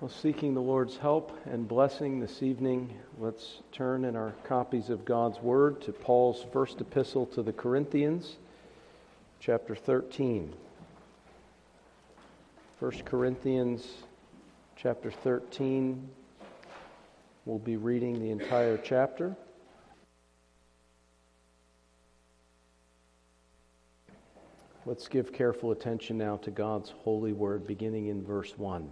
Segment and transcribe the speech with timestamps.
[0.00, 5.04] Well, seeking the Lord's help and blessing this evening, let's turn in our copies of
[5.04, 8.36] God's Word to Paul's first epistle to the Corinthians,
[9.40, 10.54] chapter 13.
[12.78, 13.86] 1 Corinthians,
[14.74, 16.08] chapter 13.
[17.44, 19.36] We'll be reading the entire chapter.
[24.86, 28.90] Let's give careful attention now to God's holy word, beginning in verse 1.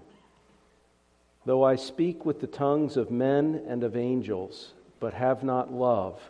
[1.49, 6.21] Though I speak with the tongues of men and of angels, but have not love,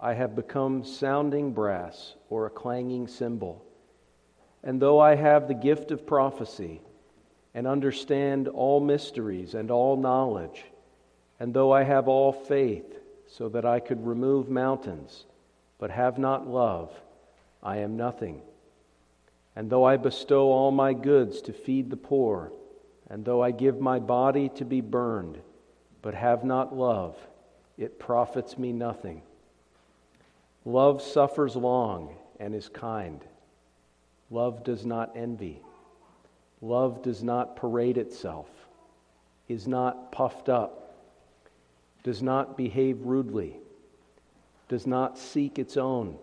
[0.00, 3.64] I have become sounding brass or a clanging cymbal.
[4.62, 6.80] And though I have the gift of prophecy
[7.52, 10.62] and understand all mysteries and all knowledge,
[11.40, 15.24] and though I have all faith so that I could remove mountains,
[15.80, 16.92] but have not love,
[17.64, 18.42] I am nothing.
[19.56, 22.52] And though I bestow all my goods to feed the poor,
[23.12, 25.38] and though I give my body to be burned,
[26.00, 27.14] but have not love,
[27.76, 29.20] it profits me nothing.
[30.64, 33.20] Love suffers long and is kind.
[34.30, 35.60] Love does not envy.
[36.62, 38.48] Love does not parade itself,
[39.46, 40.94] is not puffed up,
[42.04, 43.58] does not behave rudely,
[44.70, 46.16] does not seek its own,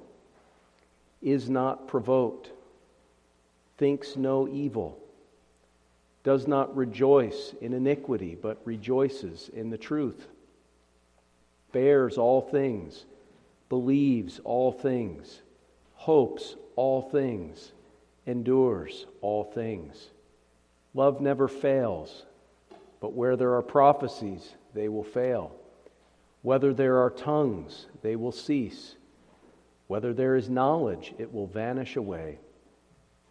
[1.21, 2.49] is not provoked,
[3.77, 4.97] thinks no evil
[6.29, 10.27] does not rejoice in iniquity, but rejoices in the truth,
[11.71, 13.05] bears all things,
[13.67, 15.41] believes all things,
[15.95, 17.71] hopes all things,
[18.27, 20.09] endures all things.
[20.93, 22.27] Love never fails,
[23.01, 25.51] but where there are prophecies, they will fail.
[26.43, 28.93] Whether there are tongues, they will cease.
[29.87, 32.37] Whether there is knowledge, it will vanish away.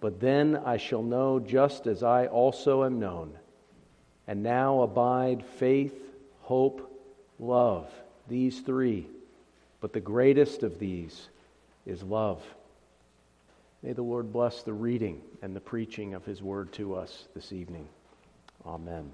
[0.00, 3.36] but then I shall know just as I also am known.
[4.26, 5.94] And now abide faith,
[6.42, 6.90] hope,
[7.38, 7.90] love,
[8.28, 9.06] these three.
[9.80, 11.28] But the greatest of these
[11.86, 12.42] is love.
[13.82, 17.52] May the Lord bless the reading and the preaching of his word to us this
[17.52, 17.88] evening.
[18.66, 19.10] Amen.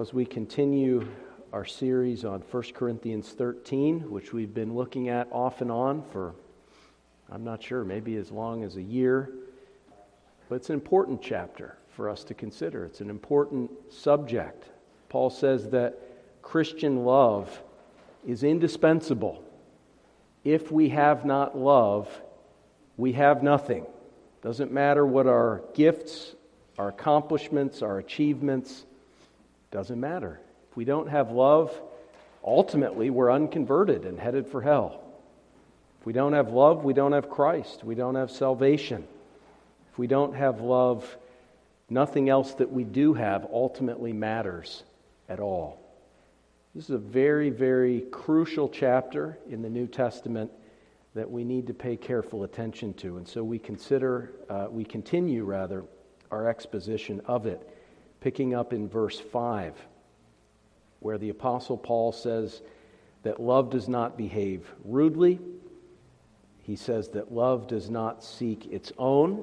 [0.00, 1.06] As we continue
[1.52, 6.34] our series on 1 Corinthians 13, which we've been looking at off and on for
[7.30, 9.30] I'm not sure, maybe as long as a year.
[10.48, 12.84] But it's an important chapter for us to consider.
[12.84, 14.64] It's an important subject.
[15.08, 15.98] Paul says that
[16.42, 17.62] Christian love
[18.26, 19.42] is indispensable.
[20.44, 22.08] If we have not love,
[22.96, 23.86] we have nothing.
[24.42, 26.34] Doesn't matter what our gifts,
[26.78, 28.86] our accomplishments, our achievements,
[29.70, 30.40] doesn't matter.
[30.70, 31.78] If we don't have love,
[32.44, 35.02] ultimately we're unconverted and headed for hell.
[36.00, 37.84] If we don't have love, we don't have Christ.
[37.84, 39.06] We don't have salvation.
[39.92, 41.16] If we don't have love,
[41.90, 44.84] nothing else that we do have ultimately matters
[45.28, 45.80] at all.
[46.74, 50.52] This is a very, very crucial chapter in the New Testament
[51.14, 53.16] that we need to pay careful attention to.
[53.16, 55.84] And so we consider, uh, we continue rather,
[56.30, 57.68] our exposition of it,
[58.20, 59.74] picking up in verse 5,
[61.00, 62.60] where the Apostle Paul says
[63.22, 65.40] that love does not behave rudely
[66.68, 69.42] he says that love does not seek its own.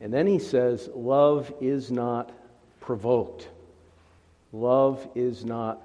[0.00, 2.32] And then he says, love is not
[2.80, 3.50] provoked.
[4.50, 5.78] Love is not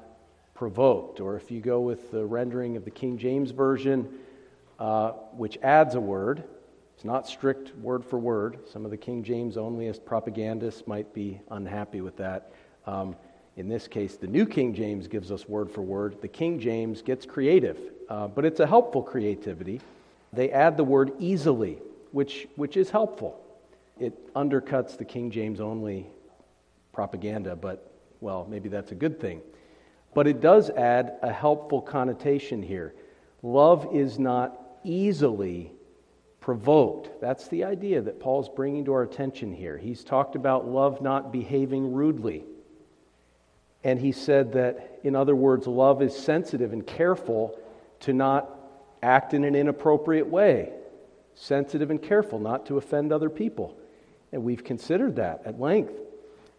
[0.54, 1.20] provoked.
[1.20, 4.08] Or if you go with the rendering of the King James Version,
[4.80, 6.46] uh, which adds a word,
[6.96, 8.60] it's not strict word for word.
[8.72, 12.54] Some of the King James onlyist propagandists might be unhappy with that.
[12.88, 13.18] Um,
[13.58, 16.22] in this case, the New King James gives us word for word.
[16.22, 17.78] The King James gets creative,
[18.08, 19.82] uh, but it's a helpful creativity
[20.34, 21.80] they add the word easily,
[22.12, 23.40] which, which is helpful.
[24.00, 26.08] It undercuts the King James only
[26.94, 29.42] propaganda, but, well, maybe that's a good thing.
[30.14, 32.94] But it does add a helpful connotation here.
[33.44, 35.72] Love is not easily
[36.40, 37.22] provoked.
[37.22, 39.78] That's the idea that Paul's bringing to our attention here.
[39.78, 42.44] He's talked about love not behaving rudely.
[43.84, 47.58] And he said that, in other words, love is sensitive and careful
[48.02, 48.50] to not
[49.02, 50.72] act in an inappropriate way,
[51.36, 53.78] sensitive and careful not to offend other people.
[54.32, 55.94] And we've considered that at length.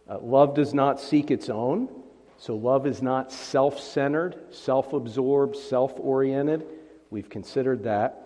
[0.08, 1.88] Uh, love does not seek its own,
[2.36, 6.66] so love is not self centered, self absorbed, self oriented.
[7.10, 8.18] We've considered that.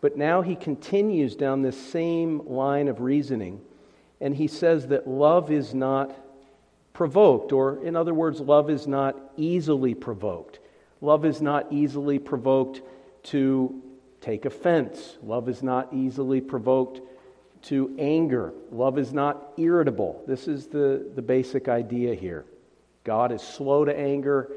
[0.00, 3.60] But now he continues down this same line of reasoning,
[4.20, 6.16] and he says that love is not
[6.92, 10.58] provoked, or in other words, love is not easily provoked.
[11.00, 12.82] Love is not easily provoked
[13.24, 13.82] to
[14.20, 15.16] take offense.
[15.22, 17.00] Love is not easily provoked
[17.62, 18.52] to anger.
[18.70, 20.22] Love is not irritable.
[20.26, 22.44] This is the, the basic idea here.
[23.04, 24.50] God is slow to anger,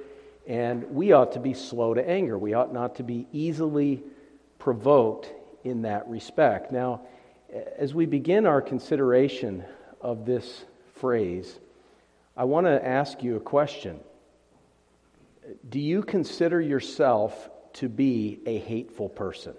[0.47, 2.37] and we ought to be slow to anger.
[2.37, 4.03] We ought not to be easily
[4.59, 5.31] provoked
[5.63, 6.71] in that respect.
[6.71, 7.01] Now,
[7.77, 9.63] as we begin our consideration
[10.01, 11.59] of this phrase,
[12.35, 13.99] I want to ask you a question.
[15.69, 19.53] Do you consider yourself to be a hateful person?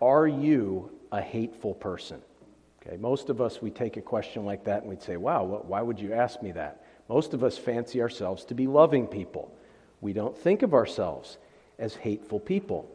[0.00, 2.20] Are you a hateful person?
[2.80, 5.82] Okay, most of us, we take a question like that and we'd say, wow, why
[5.82, 6.82] would you ask me that?
[7.08, 9.52] Most of us fancy ourselves to be loving people.
[10.00, 11.36] We don't think of ourselves
[11.78, 12.88] as hateful people.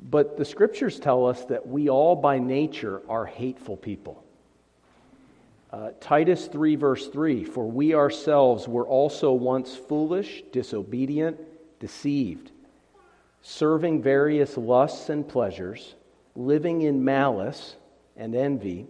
[0.00, 4.24] But the scriptures tell us that we all by nature are hateful people.
[5.70, 11.38] Uh, Titus 3, verse 3 For we ourselves were also once foolish, disobedient,
[11.80, 12.51] deceived,
[13.42, 15.94] serving various lusts and pleasures
[16.34, 17.76] living in malice
[18.16, 18.86] and envy,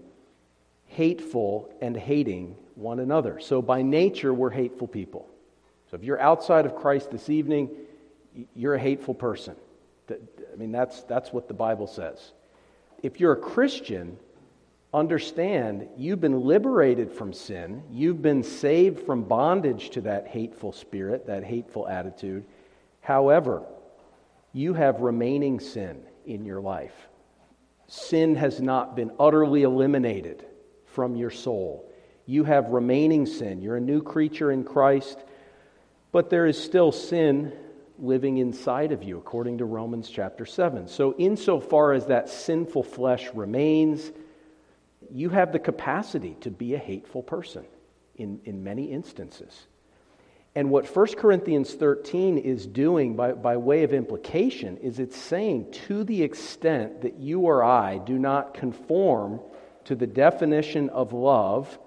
[0.87, 3.41] hateful and hating one another.
[3.41, 5.29] So, by nature, we're hateful people.
[5.91, 7.71] So, if you're outside of Christ this evening,
[8.55, 9.57] you're a hateful person.
[10.11, 12.33] I mean, that's, that's what the Bible says.
[13.03, 14.19] If you're a Christian,
[14.93, 21.27] understand you've been liberated from sin, you've been saved from bondage to that hateful spirit,
[21.27, 22.45] that hateful attitude.
[23.01, 23.63] However,
[24.53, 27.09] you have remaining sin in your life
[27.93, 30.47] sin has not been utterly eliminated
[30.87, 31.91] from your soul.
[32.25, 33.61] You have remaining sin.
[33.61, 35.19] You're a new creature in Christ,
[36.11, 37.53] but there is still sin
[37.99, 40.89] living inside of you, according to Romans chapter 7.
[40.89, 44.11] So, insofar as that sinful flesh remains,
[45.11, 47.67] you have the capacity to be a hateful person
[48.17, 49.67] in, in many instances.
[50.55, 55.73] And what 1 Corinthians 13 is doing by, by way of implication is it's saying
[55.87, 59.41] to the extent that you or I do not conform
[59.85, 61.79] to the definition of love,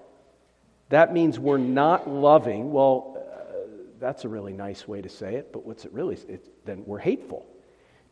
[0.88, 2.72] that means we're not loving.
[2.72, 3.56] Well, uh,
[4.00, 6.18] that's a really nice way to say it, but what's it really?
[6.28, 7.46] It's, then we're hateful.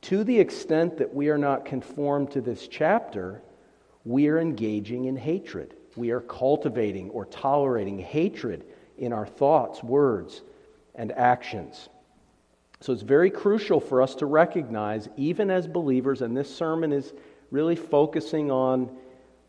[0.03, 3.43] To the extent that we are not conformed to this chapter,
[4.05, 5.75] we are engaging in hatred.
[5.97, 8.65] We are cultivating or tolerating hatred
[8.99, 10.43] in our thoughts, words,
[10.95, 11.89] and actions.
[12.81, 17.13] So it's very crucial for us to recognize, even as believers, and this sermon is
[17.51, 18.91] really focusing on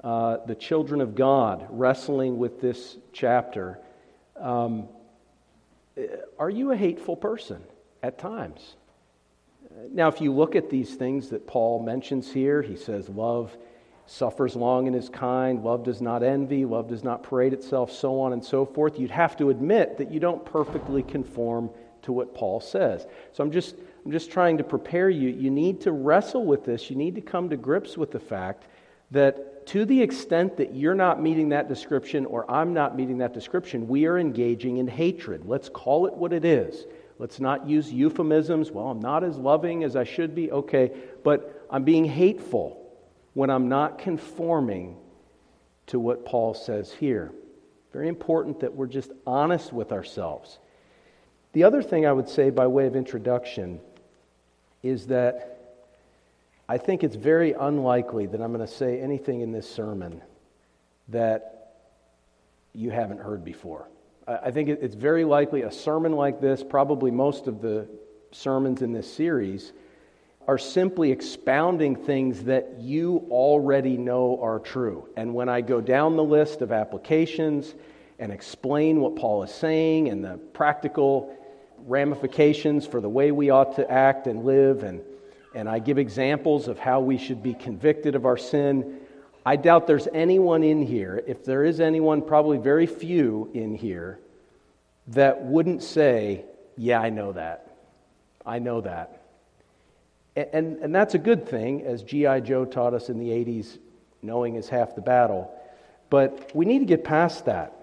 [0.04, 3.80] uh, the children of God wrestling with this chapter.
[4.40, 4.88] Um,
[6.38, 7.62] are you a hateful person
[8.04, 8.76] at times?
[9.92, 13.58] Now, if you look at these things that Paul mentions here, he says, Love
[14.08, 18.20] suffers long and is kind, love does not envy, love does not parade itself, so
[18.20, 21.70] on and so forth, you'd have to admit that you don't perfectly conform
[22.04, 23.08] to what Paul says.
[23.32, 23.76] So I'm just,
[24.06, 25.30] I'm just trying to prepare you.
[25.30, 26.90] You need to wrestle with this.
[26.90, 28.66] You need to come to grips with the fact
[29.12, 33.34] that to the extent that you're not meeting that description or I'm not meeting that
[33.34, 35.46] description, we are engaging in hatred.
[35.48, 36.86] Let's call it what it is.
[37.18, 38.72] Let's not use euphemisms.
[38.72, 40.52] Well, I'm not as loving as I should be.
[40.52, 40.92] Okay,
[41.24, 42.85] but I'm being hateful
[43.36, 44.98] when I'm not conforming
[45.88, 47.32] to what Paul says here.
[47.94, 50.58] Very important that we're just honest with ourselves.
[51.54, 53.80] The other thing I would say by way of introduction
[54.82, 55.52] is that
[56.68, 60.22] I think it's very unlikely that I'm going to say anything in this sermon
[61.10, 61.76] that
[62.74, 63.88] you haven't heard before.
[64.28, 67.88] I think it's very likely a sermon like this, probably most of the
[68.32, 69.72] sermons in this series,
[70.48, 75.10] are simply expounding things that you already know are true.
[75.18, 77.74] And when I go down the list of applications
[78.20, 81.36] and explain what Paul is saying and the practical
[81.88, 85.02] ramifications for the way we ought to act and live, and,
[85.56, 89.00] and I give examples of how we should be convicted of our sin,
[89.46, 94.20] I doubt there's anyone in here, if there is anyone, probably very few in here,
[95.08, 96.46] that wouldn't say,
[96.78, 97.68] Yeah, I know that.
[98.46, 99.25] I know that.
[100.36, 102.42] And, and that's a good thing, as G.I.
[102.42, 103.78] Joe taught us in the 80s
[104.22, 105.54] knowing is half the battle.
[106.10, 107.74] But we need to get past that.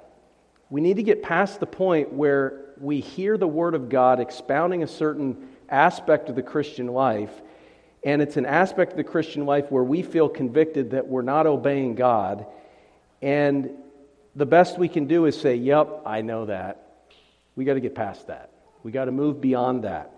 [0.68, 4.82] We need to get past the point where we hear the Word of God expounding
[4.82, 7.30] a certain aspect of the Christian life,
[8.04, 11.46] and it's an aspect of the Christian life where we feel convicted that we're not
[11.46, 12.46] obeying God.
[13.20, 13.70] And
[14.34, 17.06] the best we can do is say, Yep, I know that.
[17.54, 18.50] We got to get past that.
[18.82, 20.10] We got to move beyond that.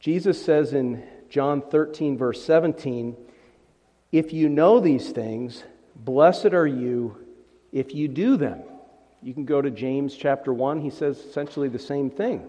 [0.00, 3.16] Jesus says in John 13, verse 17,
[4.12, 5.64] If you know these things,
[5.96, 7.16] blessed are you
[7.72, 8.62] if you do them.
[9.22, 10.82] You can go to James chapter 1.
[10.82, 12.46] He says essentially the same thing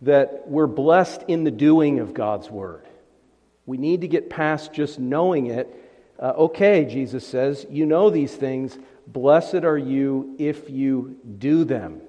[0.00, 2.86] that we're blessed in the doing of God's word.
[3.66, 5.68] We need to get past just knowing it.
[6.18, 8.78] Uh, okay, Jesus says, you know these things.
[9.06, 12.00] Blessed are you if you do them.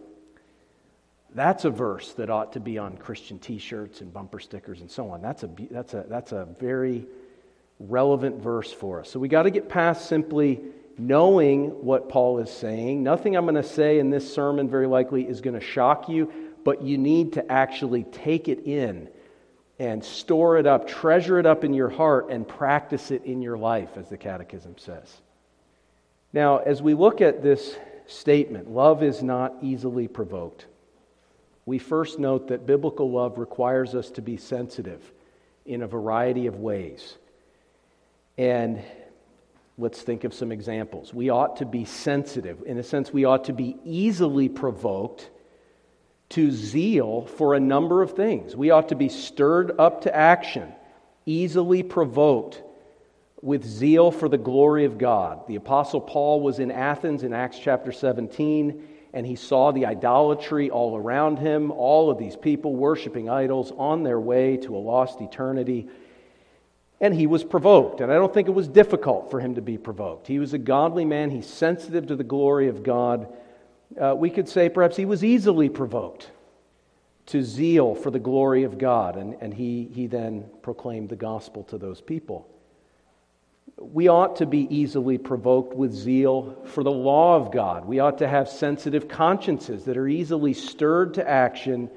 [1.33, 4.91] That's a verse that ought to be on Christian t shirts and bumper stickers and
[4.91, 5.21] so on.
[5.21, 7.05] That's a, that's a, that's a very
[7.79, 9.09] relevant verse for us.
[9.09, 10.59] So we got to get past simply
[10.97, 13.01] knowing what Paul is saying.
[13.01, 16.31] Nothing I'm going to say in this sermon very likely is going to shock you,
[16.63, 19.09] but you need to actually take it in
[19.79, 23.57] and store it up, treasure it up in your heart, and practice it in your
[23.57, 25.21] life, as the Catechism says.
[26.33, 30.65] Now, as we look at this statement, love is not easily provoked
[31.65, 35.11] we first note that biblical love requires us to be sensitive
[35.65, 37.17] in a variety of ways.
[38.37, 38.81] And
[39.77, 41.13] let's think of some examples.
[41.13, 42.63] We ought to be sensitive.
[42.65, 45.29] In a sense, we ought to be easily provoked
[46.29, 48.55] to zeal for a number of things.
[48.55, 50.73] We ought to be stirred up to action,
[51.25, 52.63] easily provoked
[53.41, 55.47] with zeal for the glory of God.
[55.47, 60.69] The Apostle Paul was in Athens in Acts chapter 17 and he saw the idolatry
[60.69, 65.19] all around him, all of these people worshiping idols on their way to a lost
[65.21, 65.87] eternity.
[67.01, 67.99] And he was provoked.
[68.01, 70.27] And I don't think it was difficult for him to be provoked.
[70.27, 73.27] He was a godly man, he's sensitive to the glory of God.
[73.99, 76.31] Uh, we could say perhaps he was easily provoked
[77.27, 81.63] to zeal for the glory of God, and, and he, he then proclaimed the gospel
[81.65, 82.50] to those people
[83.81, 87.85] we ought to be easily provoked with zeal for the law of God.
[87.85, 91.89] We ought to have sensitive consciences that are easily stirred to action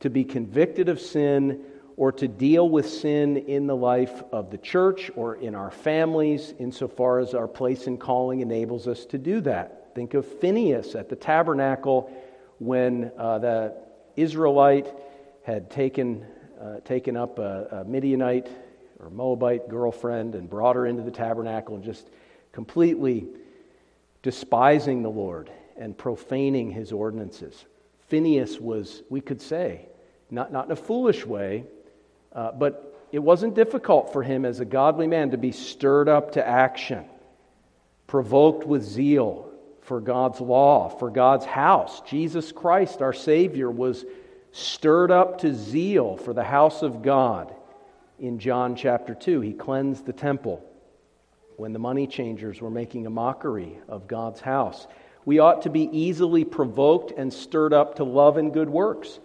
[0.00, 1.62] to be convicted of sin
[1.96, 6.54] or to deal with sin in the life of the church or in our families,
[6.58, 9.94] insofar as our place and calling enables us to do that.
[9.94, 12.10] Think of Phineas at the tabernacle
[12.58, 13.74] when uh, the
[14.16, 14.92] Israelite
[15.42, 16.24] had taken,
[16.60, 18.48] uh, taken up a, a Midianite
[19.02, 22.08] or Moabite girlfriend and brought her into the tabernacle and just
[22.52, 23.26] completely
[24.22, 27.64] despising the Lord and profaning his ordinances.
[28.08, 29.86] Phineas was, we could say,
[30.30, 31.64] not, not in a foolish way,
[32.32, 36.32] uh, but it wasn't difficult for him as a godly man to be stirred up
[36.32, 37.04] to action,
[38.06, 42.02] provoked with zeal for God's law, for God's house.
[42.02, 44.04] Jesus Christ, our Savior, was
[44.52, 47.54] stirred up to zeal for the house of God
[48.20, 49.40] in John chapter 2.
[49.40, 50.64] He cleansed the temple
[51.56, 54.86] when the money changers were making a mockery of God's house.
[55.24, 59.18] We ought to be easily provoked and stirred up to love and good works.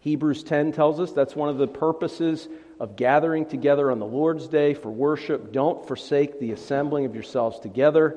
[0.00, 2.48] Hebrews 10 tells us that's one of the purposes
[2.80, 5.52] of gathering together on the Lord's day for worship.
[5.52, 8.16] Don't forsake the assembling of yourselves together,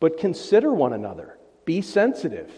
[0.00, 1.36] but consider one another.
[1.66, 2.50] Be sensitive.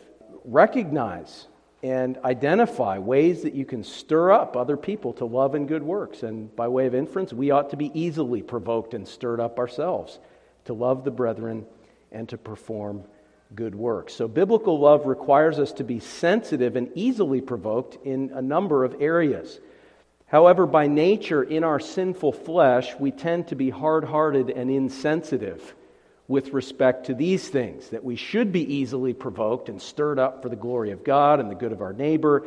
[0.45, 1.49] Recognize
[1.83, 6.23] and identify ways that you can stir up other people to love and good works.
[6.23, 10.19] And by way of inference, we ought to be easily provoked and stirred up ourselves
[10.65, 11.67] to love the brethren
[12.11, 13.05] and to perform
[13.55, 14.15] good works.
[14.15, 18.97] So, biblical love requires us to be sensitive and easily provoked in a number of
[19.01, 19.61] areas.
[20.27, 25.75] However, by nature, in our sinful flesh, we tend to be hard hearted and insensitive
[26.29, 30.49] with respect to these things, that we should be easily provoked and stirred up for
[30.49, 32.47] the glory of God and the good of our neighbor.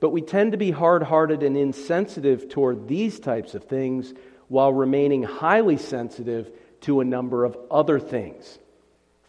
[0.00, 4.12] But we tend to be hard hearted and insensitive toward these types of things
[4.48, 6.50] while remaining highly sensitive
[6.82, 8.58] to a number of other things.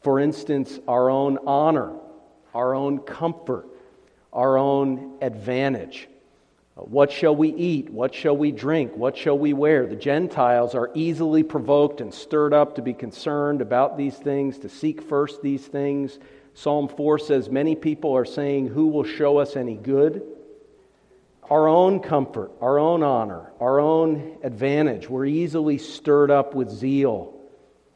[0.01, 1.93] For instance, our own honor,
[2.53, 3.67] our own comfort,
[4.33, 6.09] our own advantage.
[6.75, 7.91] What shall we eat?
[7.91, 8.95] What shall we drink?
[8.95, 9.85] What shall we wear?
[9.85, 14.69] The Gentiles are easily provoked and stirred up to be concerned about these things, to
[14.69, 16.17] seek first these things.
[16.55, 20.23] Psalm 4 says, Many people are saying, Who will show us any good?
[21.47, 25.07] Our own comfort, our own honor, our own advantage.
[25.07, 27.39] We're easily stirred up with zeal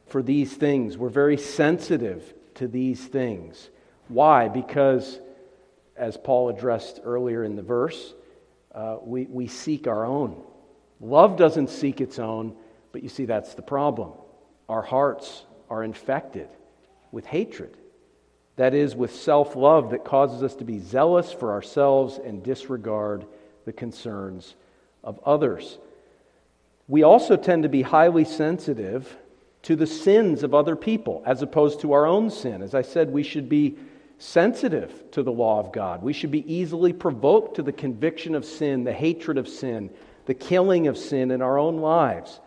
[0.06, 0.98] for these things.
[0.98, 3.70] We're very sensitive to these things.
[4.08, 4.50] Why?
[4.50, 5.20] Because,
[5.96, 8.14] as Paul addressed earlier in the verse,
[8.78, 10.40] uh, we, we seek our own.
[11.02, 12.56] Love doesn't seek its own,
[12.92, 14.12] but you see, that's the problem.
[14.70, 16.48] Our hearts are infected
[17.12, 17.76] with hatred.
[18.56, 23.26] That is, with self love that causes us to be zealous for ourselves and disregard
[23.66, 24.56] the concerns
[25.04, 25.80] of others.
[26.88, 29.18] We also tend to be highly sensitive
[29.64, 32.62] to the sins of other people as opposed to our own sin.
[32.62, 33.76] As I said, we should be
[34.18, 36.02] sensitive to the law of God.
[36.02, 39.90] We should be easily provoked to the conviction of sin, the hatred of sin,
[40.26, 42.40] the killing of sin in our own lives.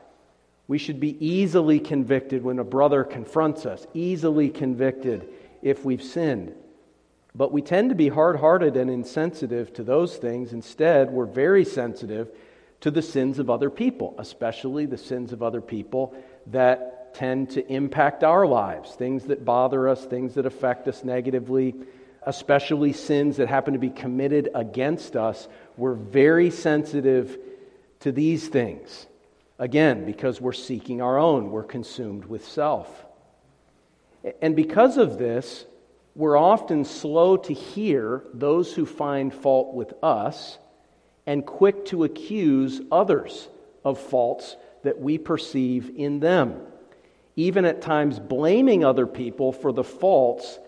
[0.67, 5.29] We should be easily convicted when a brother confronts us, easily convicted
[5.63, 6.55] if we've sinned.
[7.35, 10.53] But we tend to be hard hearted and insensitive to those things.
[10.53, 12.31] Instead, we're very sensitive
[12.81, 16.15] to the sins of other people, especially the sins of other people
[16.49, 21.75] that tend to impact our lives, things that bother us, things that affect us negatively,
[22.23, 25.49] especially sins that happen to be committed against us.
[25.77, 27.39] We're very sensitive
[28.01, 29.07] to these things.
[29.59, 32.89] Again, because we're seeking our own, we're consumed with self.
[34.41, 35.65] And because of this,
[36.15, 40.59] we're often slow to hear those who find fault with us
[41.27, 43.49] and quick to accuse others
[43.85, 46.61] of faults that we perceive in them,
[47.37, 50.59] even at times blaming other people for the faults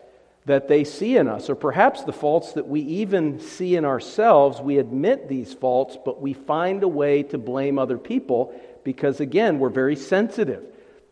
[0.44, 4.60] that they see in us, or perhaps the faults that we even see in ourselves.
[4.60, 8.52] We admit these faults, but we find a way to blame other people
[8.82, 10.64] because, again, we're very sensitive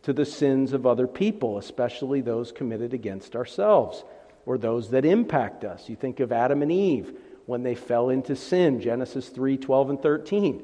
[0.03, 4.03] to the sins of other people, especially those committed against ourselves
[4.45, 5.87] or those that impact us.
[5.87, 7.15] You think of Adam and Eve
[7.45, 10.63] when they fell into sin, Genesis 3 12 and 13,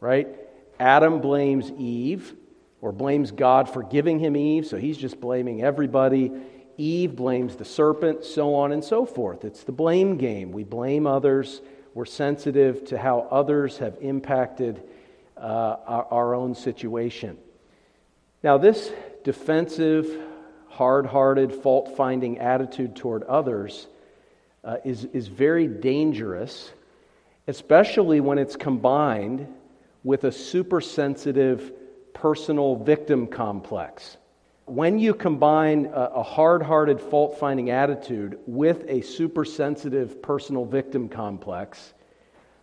[0.00, 0.28] right?
[0.78, 2.34] Adam blames Eve
[2.82, 6.32] or blames God for giving him Eve, so he's just blaming everybody.
[6.76, 9.44] Eve blames the serpent, so on and so forth.
[9.44, 10.50] It's the blame game.
[10.50, 11.60] We blame others.
[11.92, 14.82] We're sensitive to how others have impacted
[15.36, 17.36] uh, our, our own situation.
[18.42, 18.90] Now, this
[19.24, 20.18] defensive,
[20.68, 23.86] hard hearted, fault finding attitude toward others
[24.64, 26.72] uh, is, is very dangerous,
[27.46, 29.46] especially when it's combined
[30.02, 31.72] with a supersensitive
[32.14, 34.16] personal victim complex.
[34.66, 41.08] When you combine a, hard hearted, fault finding attitude with a super sensitive personal victim
[41.08, 41.92] complex,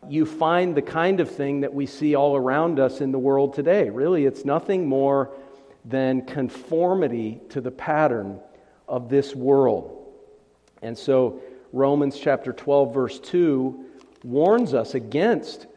[0.07, 3.55] you find the kind of thing that we see all around us in the world
[3.55, 3.89] today.
[3.89, 5.31] Really, it's nothing more
[5.83, 8.39] than conformity to the pattern
[8.88, 10.13] of this world.
[10.81, 11.41] And so,
[11.73, 13.86] Romans chapter 12, verse 2
[14.23, 15.67] warns us against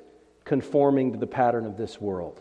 [0.44, 2.40] conforming to the pattern of this world.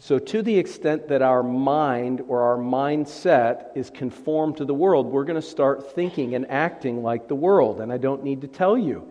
[0.00, 5.06] So, to the extent that our mind or our mindset is conformed to the world,
[5.06, 7.80] we're going to start thinking and acting like the world.
[7.80, 9.10] And I don't need to tell you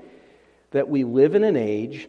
[0.71, 2.07] that we live in an age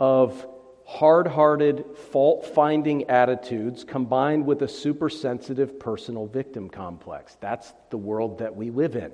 [0.00, 0.46] of
[0.86, 7.36] hard hearted, fault finding attitudes combined with a supersensitive personal victim complex.
[7.40, 9.12] That's the world that we live in.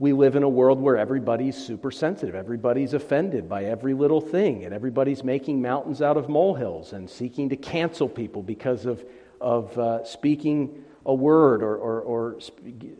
[0.00, 2.36] We live in a world where everybody's super sensitive.
[2.36, 7.48] Everybody's offended by every little thing, and everybody's making mountains out of molehills and seeking
[7.48, 9.04] to cancel people because of,
[9.40, 12.38] of uh, speaking a word or, or, or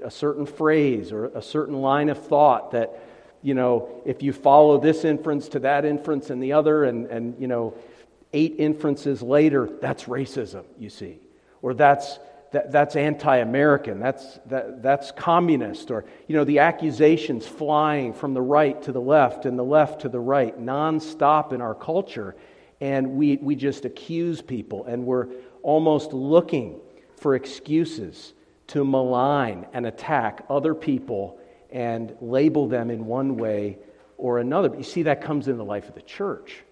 [0.03, 3.01] a certain phrase or a certain line of thought that,
[3.43, 7.41] you know, if you follow this inference to that inference and the other, and, and
[7.41, 7.75] you know,
[8.33, 11.21] eight inferences later, that's racism, you see.
[11.63, 12.19] Or that's
[12.53, 18.43] that, that's anti-American, that's, that, that's communist, or, you know, the accusations flying from the
[18.43, 22.35] right to the left and the left to the right, nonstop in our culture.
[22.81, 25.29] And we, we just accuse people, and we're
[25.63, 26.81] almost looking
[27.17, 28.33] for excuses
[28.69, 31.39] to malign and attack other people
[31.71, 33.79] and label them in one way
[34.17, 34.69] or another.
[34.69, 36.63] But you see, that comes in the life of the church.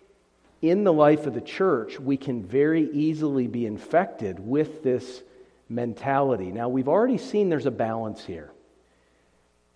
[0.63, 5.23] In the life of the church, we can very easily be infected with this
[5.69, 6.53] mentality.
[6.53, 8.53] Now, we've already seen there's a balance here.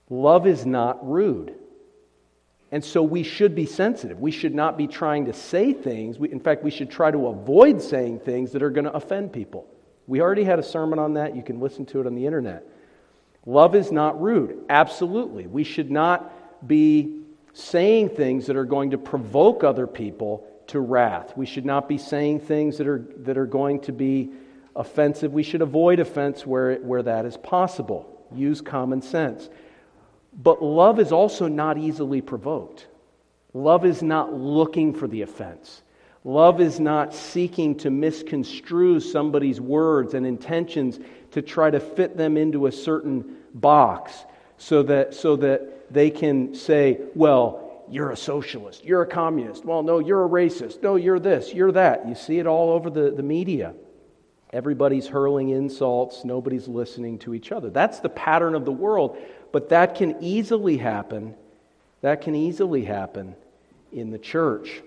[0.08, 1.54] Love is not rude.
[2.72, 4.20] And so we should be sensitive.
[4.20, 6.18] We should not be trying to say things.
[6.18, 9.32] We, in fact, we should try to avoid saying things that are going to offend
[9.32, 9.66] people.
[10.06, 11.34] We already had a sermon on that.
[11.34, 12.64] You can listen to it on the internet.
[13.46, 14.64] Love is not rude.
[14.68, 15.46] Absolutely.
[15.46, 17.22] We should not be
[17.52, 21.36] saying things that are going to provoke other people to wrath.
[21.36, 24.30] We should not be saying things that are, that are going to be
[24.76, 25.32] offensive.
[25.32, 28.24] We should avoid offense where, where that is possible.
[28.34, 29.48] Use common sense.
[30.32, 32.86] But love is also not easily provoked.
[33.52, 35.82] Love is not looking for the offense.
[36.22, 41.00] Love is not seeking to misconstrue somebody's words and intentions
[41.32, 44.24] to try to fit them into a certain box.
[44.60, 49.82] so that, so that they can say, well, you're a socialist, you're a communist, well,
[49.82, 52.06] no, you're a racist, no, you're this, you're that.
[52.06, 53.74] You see it all over the, the media.
[54.52, 57.70] Everybody's hurling insults, nobody's listening to each other.
[57.70, 59.16] That's the pattern of the world,
[59.52, 61.34] but that can easily happen.
[62.00, 63.36] That can easily happen
[63.92, 64.82] in the church.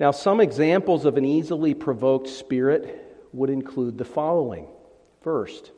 [0.00, 4.66] Now, some examples of an easily provoked spirit would include the following.
[5.20, 5.70] First,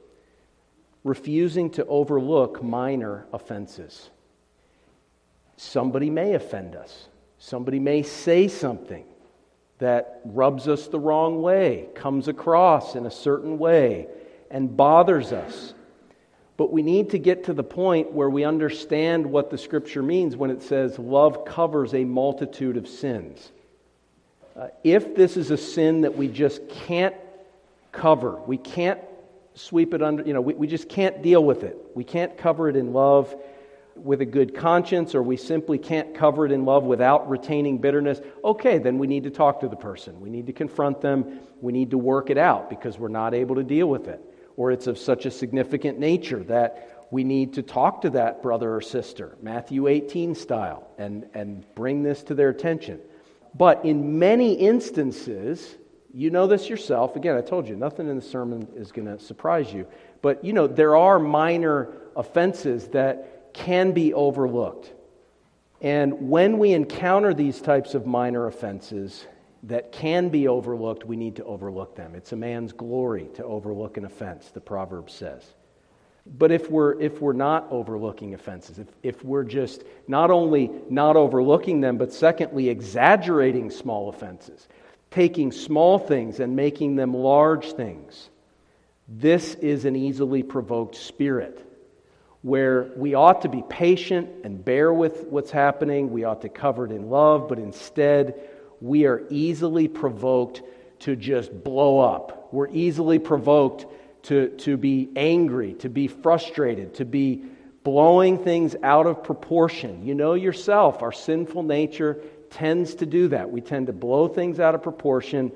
[1.02, 4.08] refusing to overlook minor offenses.
[5.58, 9.04] Somebody may offend us, somebody may say something
[9.84, 14.08] that rubs us the wrong way, comes across in a certain way,
[14.50, 15.74] and bothers us.
[16.56, 20.36] But we need to get to the point where we understand what the scripture means
[20.36, 23.50] when it says love covers a multitude of sins.
[24.56, 27.14] Uh, if this is a sin that we just can't
[27.90, 29.00] cover, we can't
[29.54, 31.76] sweep it under, you know, we, we just can't deal with it.
[31.94, 33.34] We can't cover it in love
[33.96, 38.20] with a good conscience, or we simply can't cover it in love without retaining bitterness.
[38.44, 40.20] Okay, then we need to talk to the person.
[40.20, 41.40] We need to confront them.
[41.60, 44.20] We need to work it out because we're not able to deal with it.
[44.56, 48.74] Or it's of such a significant nature that we need to talk to that brother
[48.74, 53.00] or sister, Matthew 18 style, and, and bring this to their attention.
[53.54, 55.76] But in many instances,
[56.12, 57.16] you know this yourself.
[57.16, 59.86] Again, I told you, nothing in the sermon is going to surprise you.
[60.22, 64.92] But, you know, there are minor offenses that can be overlooked.
[65.80, 69.26] And when we encounter these types of minor offenses
[69.64, 72.14] that can be overlooked, we need to overlook them.
[72.14, 75.42] It's a man's glory to overlook an offense, the proverb says.
[76.26, 81.16] But if we're, if we're not overlooking offenses, if, if we're just not only not
[81.16, 84.66] overlooking them, but secondly, exaggerating small offenses,
[85.10, 88.30] taking small things and making them large things,
[89.06, 91.73] this is an easily provoked spirit
[92.44, 96.10] where we ought to be patient and bear with what's happening.
[96.10, 98.38] We ought to cover it in love, but instead,
[98.82, 100.60] we are easily provoked
[100.98, 102.50] to just blow up.
[102.52, 103.86] We're easily provoked
[104.24, 107.44] to, to be angry, to be frustrated, to be
[107.82, 110.04] blowing things out of proportion.
[110.04, 113.50] You know yourself, our sinful nature tends to do that.
[113.50, 115.50] We tend to blow things out of proportion,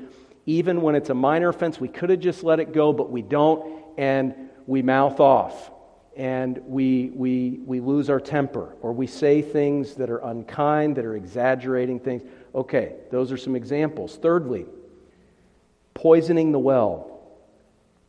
[0.46, 1.78] even when it's a minor offense.
[1.78, 4.34] We could have just let it go, but we don't, and
[4.66, 5.70] we mouth off.
[6.18, 11.04] And we, we, we lose our temper, or we say things that are unkind, that
[11.04, 12.24] are exaggerating things.
[12.56, 14.16] Okay, those are some examples.
[14.20, 14.66] Thirdly,
[15.94, 17.20] poisoning the well.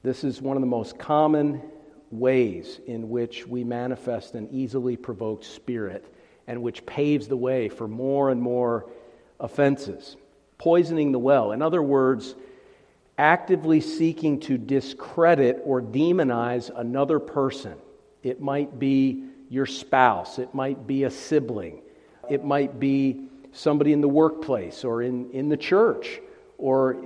[0.01, 1.61] This is one of the most common
[2.09, 6.11] ways in which we manifest an easily provoked spirit
[6.47, 8.89] and which paves the way for more and more
[9.39, 10.15] offenses.
[10.57, 11.51] Poisoning the well.
[11.51, 12.33] In other words,
[13.19, 17.75] actively seeking to discredit or demonize another person.
[18.23, 21.81] It might be your spouse, it might be a sibling,
[22.29, 26.19] it might be somebody in the workplace or in, in the church
[26.57, 26.97] or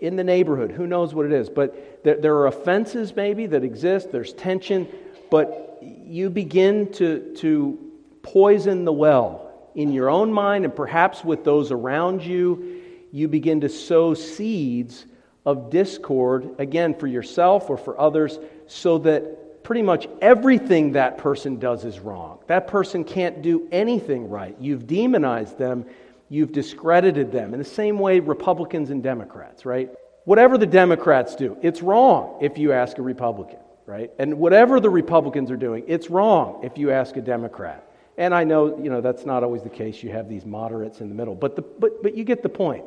[0.00, 0.72] in the neighborhood.
[0.72, 1.48] Who knows what it is?
[1.48, 4.88] But there, there are offenses maybe that exist, there's tension,
[5.30, 7.78] but you begin to, to
[8.22, 12.82] poison the well in your own mind and perhaps with those around you.
[13.12, 15.06] You begin to sow seeds
[15.44, 19.38] of discord, again, for yourself or for others, so that
[19.72, 22.38] pretty much everything that person does is wrong.
[22.46, 24.54] That person can't do anything right.
[24.60, 25.86] You've demonized them
[26.28, 27.52] you've discredited them.
[27.52, 29.90] In the same way, Republicans and Democrats, right?
[30.24, 34.10] Whatever the Democrats do, it's wrong if you ask a Republican, right?
[34.18, 37.84] And whatever the Republicans are doing, it's wrong if you ask a Democrat.
[38.16, 40.02] And I know, you know, that's not always the case.
[40.02, 41.34] You have these moderates in the middle.
[41.34, 42.84] But, the, but, but you get the point.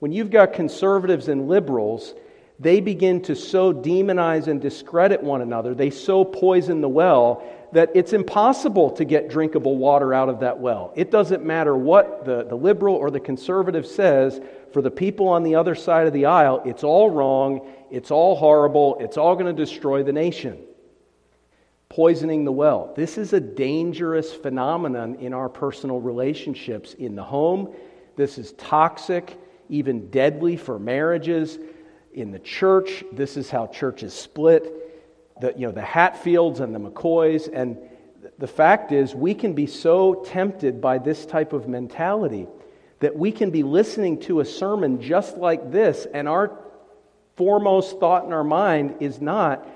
[0.00, 2.14] When you've got conservatives and liberals,
[2.62, 5.74] they begin to so demonize and discredit one another.
[5.74, 10.60] They so poison the well that it's impossible to get drinkable water out of that
[10.60, 10.92] well.
[10.94, 14.40] It doesn't matter what the, the liberal or the conservative says,
[14.72, 18.36] for the people on the other side of the aisle, it's all wrong, it's all
[18.36, 20.58] horrible, it's all going to destroy the nation.
[21.88, 22.92] Poisoning the well.
[22.94, 27.74] This is a dangerous phenomenon in our personal relationships in the home.
[28.16, 31.58] This is toxic, even deadly for marriages.
[32.12, 36.78] In the church, this is how churches split the, you know, the Hatfields and the
[36.78, 37.48] McCoys.
[37.52, 37.78] And
[38.38, 42.46] the fact is, we can be so tempted by this type of mentality
[43.00, 46.56] that we can be listening to a sermon just like this, and our
[47.36, 49.66] foremost thought in our mind is not,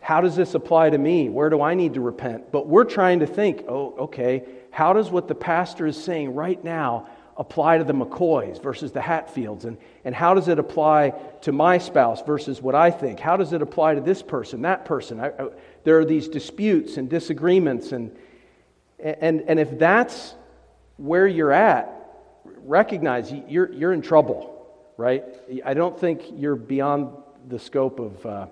[0.00, 1.28] how does this apply to me?
[1.28, 2.50] Where do I need to repent?
[2.50, 6.62] But we're trying to think, oh, okay, how does what the pastor is saying right
[6.62, 9.64] now apply to the McCoys versus the Hatfields?
[9.64, 11.10] And, and how does it apply
[11.42, 13.20] to my spouse versus what I think?
[13.20, 15.20] How does it apply to this person, that person?
[15.20, 15.48] I, I,
[15.84, 17.92] there are these disputes and disagreements.
[17.92, 18.16] And,
[18.98, 20.34] and, and if that's
[20.96, 21.90] where you're at,
[22.64, 24.66] recognize you're, you're in trouble,
[24.96, 25.24] right?
[25.64, 27.10] I don't think you're beyond
[27.48, 28.46] the scope of uh,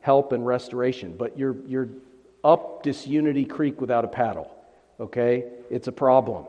[0.00, 1.88] help and restoration, but you're, you're
[2.44, 4.50] up Disunity Creek without a paddle,
[5.00, 5.44] okay?
[5.70, 6.46] It's a problem.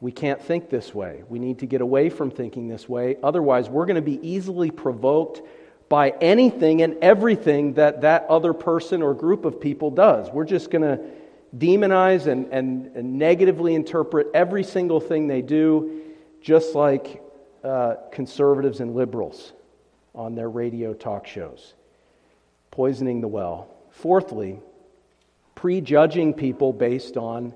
[0.00, 1.22] We can't think this way.
[1.28, 3.16] We need to get away from thinking this way.
[3.22, 5.42] Otherwise, we're going to be easily provoked
[5.88, 10.30] by anything and everything that that other person or group of people does.
[10.30, 11.00] We're just going to
[11.56, 16.02] demonize and, and, and, negatively interpret every single thing they do,
[16.40, 17.22] just like
[17.62, 19.52] uh, conservatives and liberals
[20.14, 21.74] on their radio talk shows,
[22.70, 23.68] poisoning the well.
[23.90, 24.58] Fourthly,
[25.54, 27.54] prejudging people based on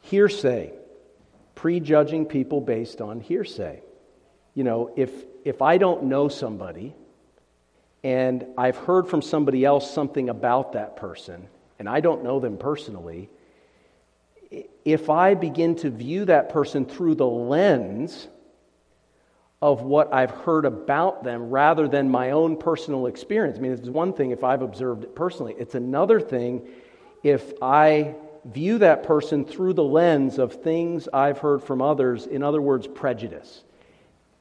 [0.00, 0.72] hearsay.
[1.54, 3.82] Prejudging people based on hearsay.
[4.54, 5.10] You know, if,
[5.44, 6.94] if I don't know somebody
[8.04, 12.58] and I've heard from somebody else something about that person, and I don't know them
[12.58, 13.30] personally,
[14.84, 18.28] if I begin to view that person through the lens
[19.62, 23.56] of what I've heard about them rather than my own personal experience.
[23.56, 26.66] I mean, it's one thing if I've observed it personally, it's another thing
[27.22, 32.42] if I view that person through the lens of things I've heard from others, in
[32.42, 33.62] other words, prejudice.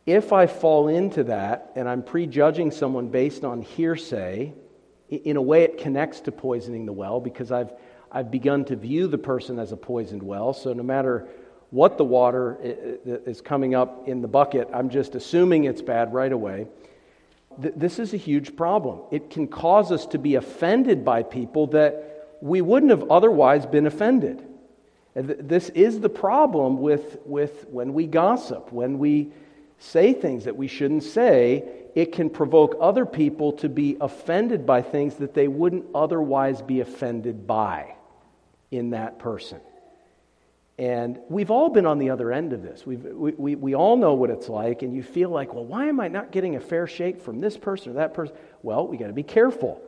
[0.05, 4.53] If I fall into that and I'm prejudging someone based on hearsay,
[5.09, 7.73] in a way it connects to poisoning the well because I've,
[8.11, 10.53] I've begun to view the person as a poisoned well.
[10.53, 11.27] So no matter
[11.69, 16.31] what the water is coming up in the bucket, I'm just assuming it's bad right
[16.31, 16.67] away.
[17.57, 19.01] This is a huge problem.
[19.11, 22.11] It can cause us to be offended by people that
[22.41, 24.45] we wouldn't have otherwise been offended.
[25.13, 29.32] This is the problem with, with when we gossip, when we
[29.80, 34.82] say things that we shouldn't say, it can provoke other people to be offended by
[34.82, 37.95] things that they wouldn't otherwise be offended by
[38.69, 39.60] in that person.
[40.77, 42.86] And we've all been on the other end of this.
[42.86, 45.88] We've, we, we, we all know what it's like, and you feel like, well, why
[45.88, 48.36] am I not getting a fair shake from this person or that person?
[48.63, 49.82] Well, we got to be careful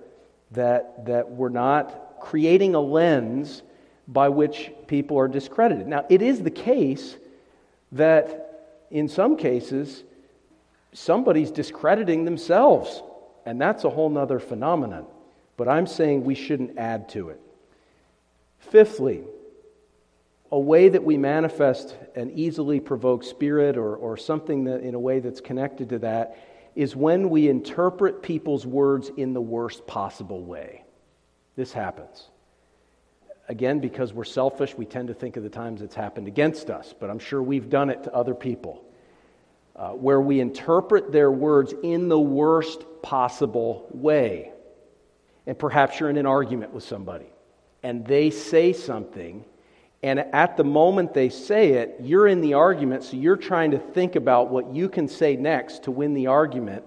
[0.52, 3.62] that, that we're not creating a lens
[4.08, 5.88] by which people are discredited.
[5.88, 7.16] Now, it is the case
[7.94, 8.44] that
[8.92, 10.04] in some cases,
[10.94, 13.02] somebody's discrediting themselves,
[13.46, 15.06] and that's a whole other phenomenon.
[15.58, 17.40] But I'm saying we shouldn't add to it.
[18.60, 19.24] Fifthly,
[20.52, 25.00] a way that we manifest an easily provoked spirit or, or something that in a
[25.00, 26.38] way that's connected to that
[26.76, 30.83] is when we interpret people's words in the worst possible way.
[31.56, 32.30] This happens.
[33.50, 36.94] Again, because we're selfish, we tend to think of the times it's happened against us,
[36.98, 38.84] but I'm sure we've done it to other people.
[39.76, 44.52] Uh, where we interpret their words in the worst possible way.
[45.48, 47.26] And perhaps you're in an argument with somebody,
[47.82, 49.44] and they say something,
[50.04, 53.80] and at the moment they say it, you're in the argument, so you're trying to
[53.80, 56.84] think about what you can say next to win the argument.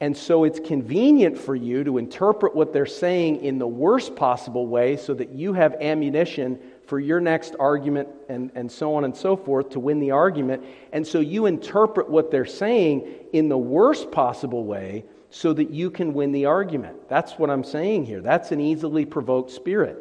[0.00, 4.68] And so it's convenient for you to interpret what they're saying in the worst possible
[4.68, 9.16] way so that you have ammunition for your next argument and, and so on and
[9.16, 10.64] so forth to win the argument.
[10.92, 15.90] And so you interpret what they're saying in the worst possible way so that you
[15.90, 17.08] can win the argument.
[17.08, 18.20] That's what I'm saying here.
[18.20, 19.98] That's an easily provoked spirit.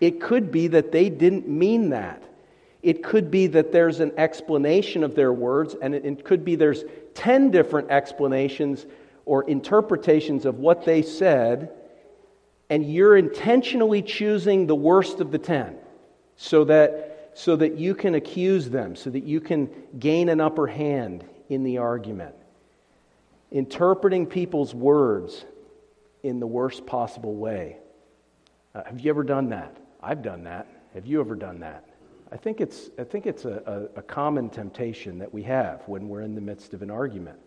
[0.00, 2.22] It could be that they didn't mean that.
[2.82, 6.54] It could be that there's an explanation of their words, and it, it could be
[6.54, 8.86] there's 10 different explanations
[9.28, 11.70] or interpretations of what they said,
[12.70, 15.76] and you're intentionally choosing the worst of the ten
[16.36, 20.66] so that, so that you can accuse them, so that you can gain an upper
[20.66, 22.34] hand in the argument.
[23.52, 25.44] Interpreting people's words
[26.22, 27.76] in the worst possible way.
[28.74, 29.76] Uh, have you ever done that?
[30.02, 30.66] I've done that.
[30.94, 31.84] Have you ever done that?
[32.32, 36.08] I think it's, I think it's a, a, a common temptation that we have when
[36.08, 37.38] we're in the midst of an argument.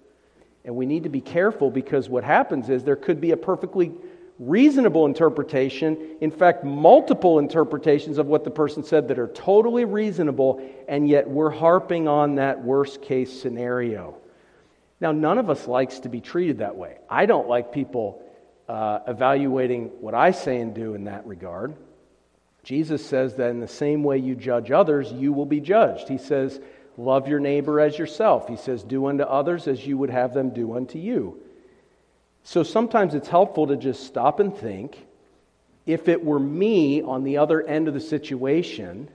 [0.64, 3.92] And we need to be careful because what happens is there could be a perfectly
[4.40, 10.68] reasonable interpretation, in fact, multiple interpretations of what the person said that are totally reasonable,
[10.88, 14.18] and yet we're harping on that worst case scenario.
[15.00, 16.98] Now, none of us likes to be treated that way.
[17.10, 18.24] I don't like people
[18.68, 21.76] uh, evaluating what I say and do in that regard.
[22.64, 26.08] Jesus says that in the same way you judge others, you will be judged.
[26.08, 26.60] He says,
[26.98, 28.48] Love your neighbor as yourself.
[28.48, 31.42] He says, Do unto others as you would have them do unto you.
[32.44, 34.98] So sometimes it's helpful to just stop and think
[35.86, 39.10] if it were me on the other end of the situation,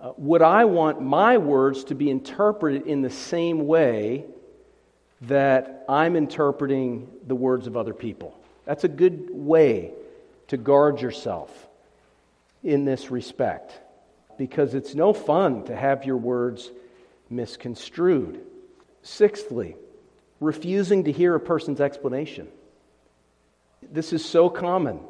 [0.00, 4.24] Uh, would I want my words to be interpreted in the same way
[5.28, 8.32] that I'm interpreting the words of other people?
[8.64, 9.92] That's a good way
[10.48, 11.68] to guard yourself
[12.62, 13.78] in this respect
[14.38, 16.72] because it's no fun to have your words
[17.30, 18.40] misconstrued.
[19.02, 19.76] Sixthly,
[20.40, 22.48] refusing to hear a person's explanation.
[23.90, 25.00] This is so common.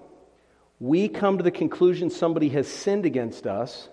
[0.79, 3.89] We come to the conclusion somebody has sinned against us,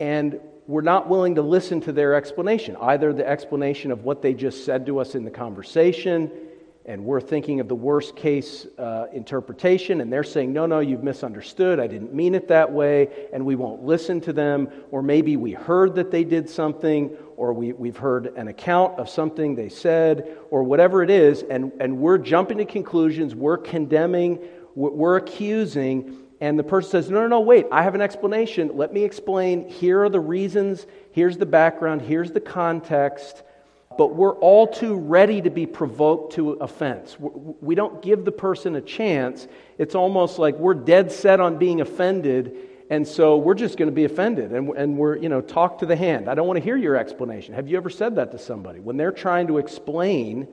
[0.00, 4.32] and we're not willing to listen to their explanation, either the explanation of what they
[4.32, 6.30] just said to us in the conversation,
[6.86, 11.02] and we're thinking of the worst case uh, interpretation, and they're saying, No, no, you've
[11.02, 11.80] misunderstood.
[11.80, 14.68] I didn't mean it that way, and we won't listen to them.
[14.90, 19.08] Or maybe we heard that they did something, or we, we've heard an account of
[19.08, 24.38] something they said, or whatever it is, and, and we're jumping to conclusions, we're condemning,
[24.74, 28.76] we're, we're accusing, and the person says, No, no, no, wait, I have an explanation.
[28.76, 29.70] Let me explain.
[29.70, 33.42] Here are the reasons, here's the background, here's the context
[33.96, 37.16] but we're all too ready to be provoked to offense.
[37.18, 39.46] We don't give the person a chance.
[39.78, 42.56] It's almost like we're dead set on being offended,
[42.90, 44.52] and so we're just going to be offended.
[44.52, 46.28] And, and we're, you know, talk to the hand.
[46.28, 47.54] I don't want to hear your explanation.
[47.54, 48.80] Have you ever said that to somebody?
[48.80, 50.48] When they're trying to explain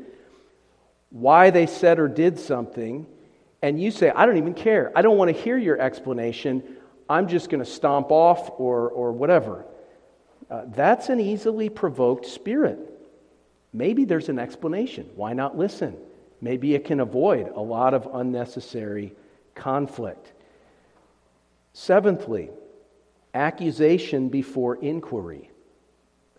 [1.09, 3.05] why they said or did something,
[3.61, 4.91] and you say, I don't even care.
[4.95, 6.77] I don't want to hear your explanation.
[7.09, 9.65] I'm just going to stomp off or, or whatever.
[10.49, 12.90] Uh, that's an easily provoked spirit.
[13.73, 15.09] Maybe there's an explanation.
[15.15, 15.95] Why not listen?
[16.41, 19.13] Maybe it can avoid a lot of unnecessary
[19.55, 20.33] conflict.
[21.73, 22.49] Seventhly,
[23.33, 25.51] accusation before inquiry.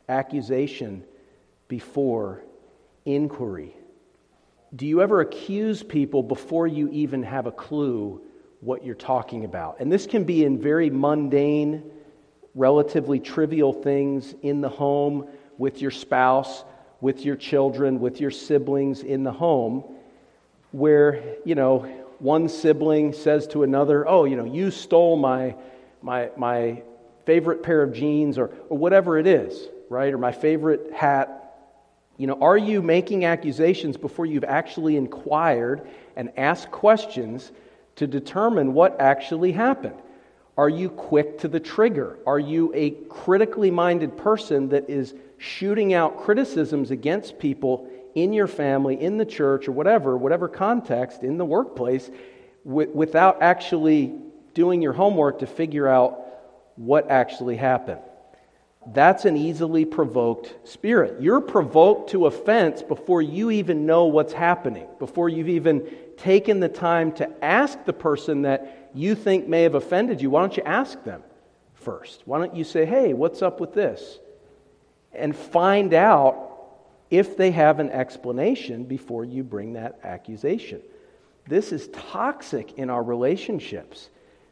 [0.09, 1.05] Accusation
[1.69, 2.43] before
[3.07, 3.75] inquiry.
[4.75, 8.21] Do you ever accuse people before you even have a clue
[8.61, 9.81] what you're talking about?
[9.81, 11.83] And this can be in very mundane,
[12.55, 16.65] relatively trivial things in the home with your spouse
[17.03, 19.85] with your children, with your siblings in the home,
[20.71, 21.81] where, you know,
[22.21, 25.55] one sibling says to another, Oh, you know, you stole my,
[26.01, 26.81] my, my
[27.27, 30.15] favorite pair of jeans, or, or whatever it is, right?
[30.15, 31.39] Or my favorite hat.
[32.19, 37.51] You know, are you making accusations before you've actually inquired and asked questions
[37.97, 39.97] to determine what actually happened?
[40.57, 42.19] Are you quick to the trigger?
[42.27, 48.47] Are you a critically minded person that is shooting out criticisms against people in your
[48.47, 52.09] family, in the church, or whatever, whatever context, in the workplace,
[52.65, 54.15] without actually
[54.55, 56.21] doing your homework to figure out
[56.77, 58.01] what actually happened.
[58.87, 61.21] That's an easily provoked spirit.
[61.21, 66.69] You're provoked to offense before you even know what's happening, before you've even taken the
[66.69, 70.31] time to ask the person that you think may have offended you.
[70.31, 71.25] Why don't you ask them
[71.75, 72.23] first?
[72.27, 74.21] Why don't you say, hey, what's up with this?
[75.15, 76.53] And find out
[77.11, 80.81] if they have an explanation before you bring that accusation.
[81.47, 84.09] This is toxic in our relationships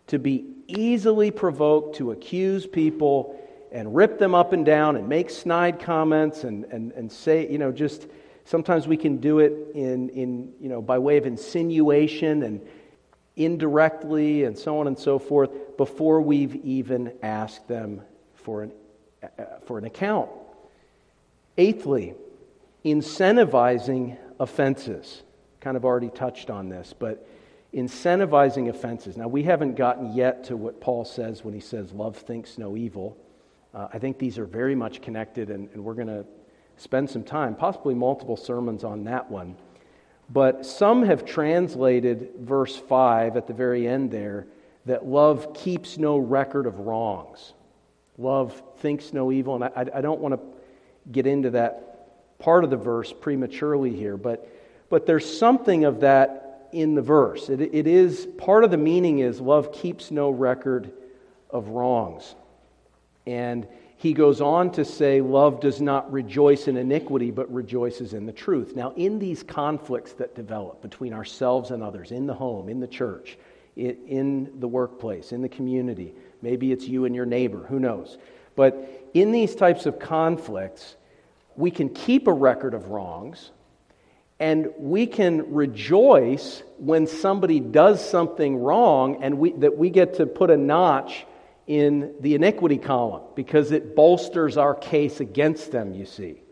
[0.09, 3.41] to be easily provoked to accuse people
[3.73, 7.59] and rip them up and down and make snide comments and, and, and say, you
[7.59, 8.09] know, just
[8.45, 12.61] sometimes we can do it in, in, you know, by way of insinuation and
[13.37, 18.03] indirectly and so on and so forth before we've even asked them
[18.35, 18.73] for an,
[19.23, 20.29] uh, for an account
[21.61, 22.15] Eighthly,
[22.87, 25.23] incentivizing offenses.
[25.61, 27.29] Kind of already touched on this, but
[27.75, 29.19] incentivizing offenses.
[29.19, 32.79] Now, we haven't gotten yet to what Paul says when he says, Love thinks no
[32.79, 33.15] evil.
[33.75, 36.25] Uh, I think these are very much connected, and, and we're going to
[36.79, 39.55] spend some time, possibly multiple sermons on that one.
[40.31, 44.47] But some have translated verse 5 at the very end there
[44.87, 47.53] that love keeps no record of wrongs.
[48.17, 49.57] Love thinks no evil.
[49.57, 50.60] And I, I don't want to
[51.11, 54.49] get into that part of the verse prematurely here, but,
[54.89, 57.49] but there's something of that in the verse.
[57.49, 60.91] It, it is part of the meaning is love keeps no record
[61.51, 62.35] of wrongs.
[63.27, 68.25] And he goes on to say, Love does not rejoice in iniquity, but rejoices in
[68.25, 68.75] the truth.
[68.75, 72.87] Now, in these conflicts that develop between ourselves and others, in the home, in the
[72.87, 73.37] church,
[73.77, 78.17] in the workplace, in the community, maybe it's you and your neighbor, who knows?
[78.61, 80.97] But in these types of conflicts,
[81.57, 83.53] we can keep a record of wrongs
[84.39, 90.27] and we can rejoice when somebody does something wrong and we, that we get to
[90.27, 91.25] put a notch
[91.69, 96.43] in the iniquity column because it bolsters our case against them, you see.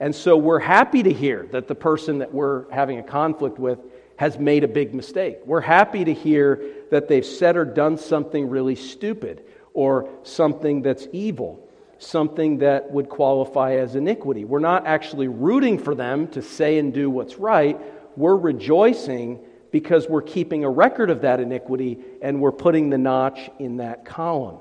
[0.00, 3.78] And so we're happy to hear that the person that we're having a conflict with
[4.16, 5.38] has made a big mistake.
[5.44, 9.44] We're happy to hear that they've said or done something really stupid
[9.76, 11.60] or something that's evil,
[11.98, 14.46] something that would qualify as iniquity.
[14.46, 17.78] We're not actually rooting for them to say and do what's right.
[18.16, 19.38] We're rejoicing
[19.70, 24.06] because we're keeping a record of that iniquity and we're putting the notch in that
[24.06, 24.60] column.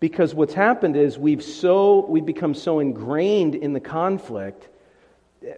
[0.00, 4.68] Because what's happened is we've so we've become so ingrained in the conflict,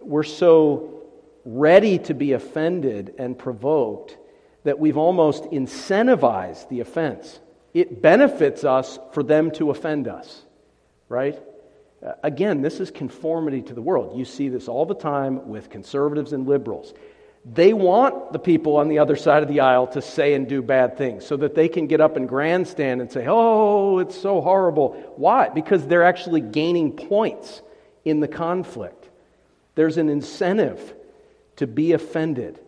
[0.01, 1.03] we're so
[1.43, 4.17] ready to be offended and provoked
[4.63, 7.41] that we've almost incentivized the offense.
[7.73, 10.43] It benefits us for them to offend us,
[11.07, 11.39] right?
[12.23, 14.17] Again, this is conformity to the world.
[14.17, 16.93] You see this all the time with conservatives and liberals.
[17.45, 20.61] They want the people on the other side of the aisle to say and do
[20.61, 24.41] bad things so that they can get up and grandstand and say, oh, it's so
[24.41, 25.13] horrible.
[25.15, 25.49] Why?
[25.49, 27.61] Because they're actually gaining points
[28.03, 29.09] in the conflict.
[29.75, 30.93] There's an incentive
[31.57, 32.59] to be offended.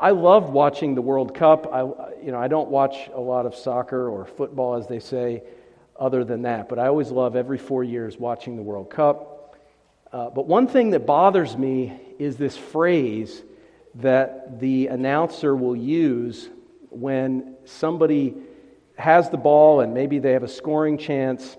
[0.00, 1.70] I love watching the World Cup.
[1.70, 1.82] I,
[2.24, 5.42] you know, I don't watch a lot of soccer or football, as they say,
[5.94, 9.58] other than that, but I always love every four years watching the World Cup.
[10.10, 13.42] Uh, but one thing that bothers me is this phrase
[13.96, 16.48] that the announcer will use
[16.88, 18.34] when somebody
[18.96, 21.58] has the ball and maybe they have a scoring chance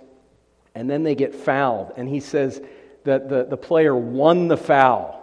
[0.73, 1.93] and then they get fouled.
[1.95, 2.59] And he says
[3.03, 5.19] that the, the player won the foul.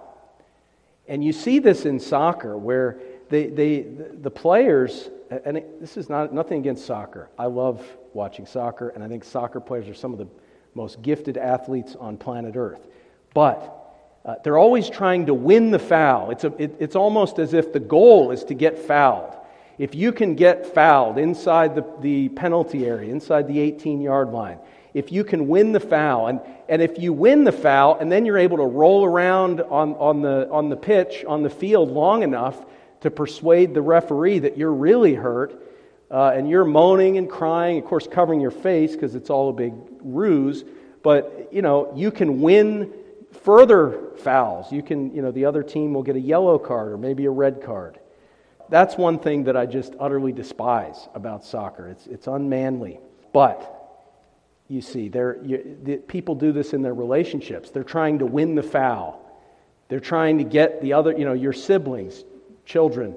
[1.09, 6.33] And you see this in soccer where they, they, the players, and this is not,
[6.33, 7.29] nothing against soccer.
[7.39, 10.29] I love watching soccer, and I think soccer players are some of the
[10.74, 12.87] most gifted athletes on planet Earth.
[13.35, 13.74] But
[14.24, 16.31] uh, they're always trying to win the foul.
[16.31, 19.35] It's, a, it, it's almost as if the goal is to get fouled.
[19.79, 24.59] If you can get fouled inside the, the penalty area, inside the 18 yard line,
[24.95, 28.26] if you can win the foul, and, and if you win the foul, and then
[28.26, 32.22] you're able to roll around on, on, the, on the pitch, on the field long
[32.22, 32.64] enough
[33.01, 35.62] to persuade the referee that you're really hurt,
[36.11, 39.53] uh, and you're moaning and crying, of course, covering your face because it's all a
[39.53, 40.64] big ruse,
[41.03, 42.92] but, you know, you can win
[43.42, 44.72] further fouls.
[44.72, 47.30] You can, you know, the other team will get a yellow card or maybe a
[47.30, 47.99] red card.
[48.68, 51.88] That's one thing that I just utterly despise about soccer.
[51.88, 53.01] It's, it's unmanly.
[53.32, 53.74] But,
[54.68, 57.70] you see, you, the, people do this in their relationships.
[57.70, 59.24] They're trying to win the foul.
[59.88, 62.24] They're trying to get the other, you know, your siblings,
[62.69, 63.16] children,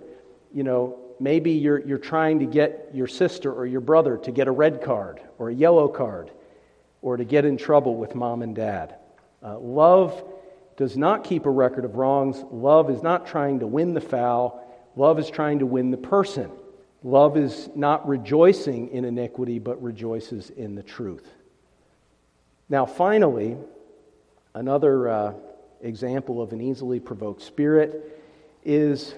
[0.53, 4.47] you know, maybe you're, you're trying to get your sister or your brother to get
[4.47, 6.31] a red card or a yellow card
[7.01, 8.95] or to get in trouble with mom and dad.
[9.43, 10.23] Uh, love
[10.77, 12.43] does not keep a record of wrongs.
[12.49, 14.65] Love is not trying to win the foul.
[14.95, 16.49] Love is trying to win the person.
[17.03, 21.27] Love is not rejoicing in iniquity, but rejoices in the truth.
[22.69, 23.57] Now, finally,
[24.53, 25.33] another uh,
[25.81, 28.21] example of an easily provoked spirit
[28.63, 29.15] is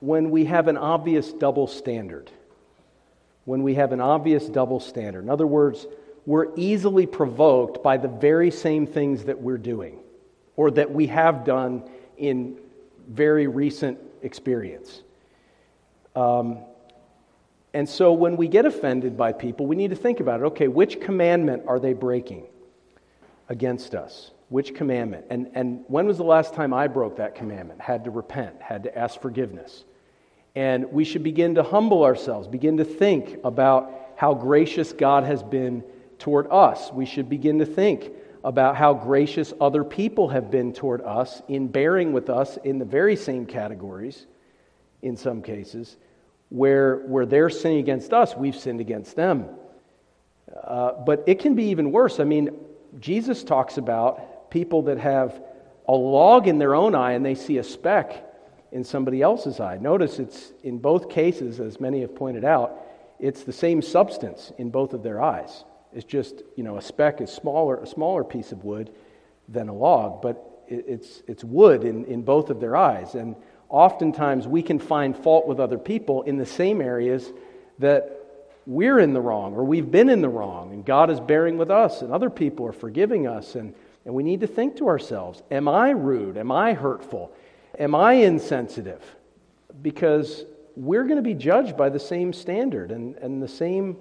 [0.00, 2.30] when we have an obvious double standard.
[3.44, 5.22] When we have an obvious double standard.
[5.22, 5.86] In other words,
[6.26, 10.00] we're easily provoked by the very same things that we're doing
[10.56, 11.88] or that we have done
[12.18, 12.58] in
[13.08, 15.02] very recent experience.
[16.16, 16.58] Um,
[17.72, 20.44] and so when we get offended by people, we need to think about it.
[20.44, 22.46] Okay, which commandment are they breaking
[23.48, 24.30] against us?
[24.48, 25.26] Which commandment?
[25.30, 27.80] And, and when was the last time I broke that commandment?
[27.80, 29.84] Had to repent, had to ask forgiveness.
[30.54, 35.42] And we should begin to humble ourselves, begin to think about how gracious God has
[35.42, 35.84] been
[36.18, 36.90] toward us.
[36.92, 38.10] We should begin to think
[38.44, 42.84] about how gracious other people have been toward us in bearing with us in the
[42.84, 44.26] very same categories,
[45.02, 45.96] in some cases,
[46.48, 49.46] where, where they're sinning against us, we've sinned against them.
[50.64, 52.20] Uh, but it can be even worse.
[52.20, 52.50] I mean,
[53.00, 54.20] Jesus talks about
[54.50, 55.40] people that have
[55.88, 58.24] a log in their own eye and they see a speck
[58.72, 59.78] in somebody else's eye.
[59.78, 62.80] Notice it's in both cases, as many have pointed out,
[63.18, 65.64] it's the same substance in both of their eyes.
[65.94, 68.90] It's just, you know, a speck is smaller, a smaller piece of wood
[69.48, 73.14] than a log, but it's, it's wood in, in both of their eyes.
[73.14, 73.36] And
[73.68, 77.32] oftentimes we can find fault with other people in the same areas
[77.78, 78.12] that
[78.66, 81.70] we're in the wrong or we've been in the wrong, and God is bearing with
[81.70, 83.54] us, and other people are forgiving us.
[83.54, 83.74] And,
[84.06, 86.38] and we need to think to ourselves Am I rude?
[86.38, 87.32] Am I hurtful?
[87.78, 89.02] Am I insensitive?
[89.82, 90.44] Because
[90.76, 93.98] we're going to be judged by the same standard and, and the same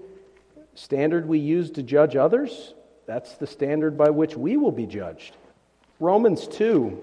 [0.75, 2.73] standard we use to judge others,
[3.05, 5.35] that's the standard by which we will be judged.
[5.99, 7.01] Romans 2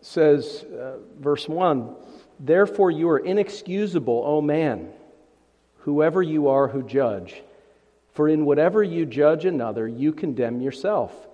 [0.00, 1.94] says, uh, verse 1
[2.38, 4.90] Therefore you are inexcusable, O man,
[5.78, 7.42] whoever you are who judge.
[8.12, 11.25] For in whatever you judge another, you condemn yourself.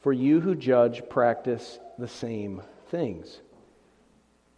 [0.00, 3.40] For you who judge practice the same things.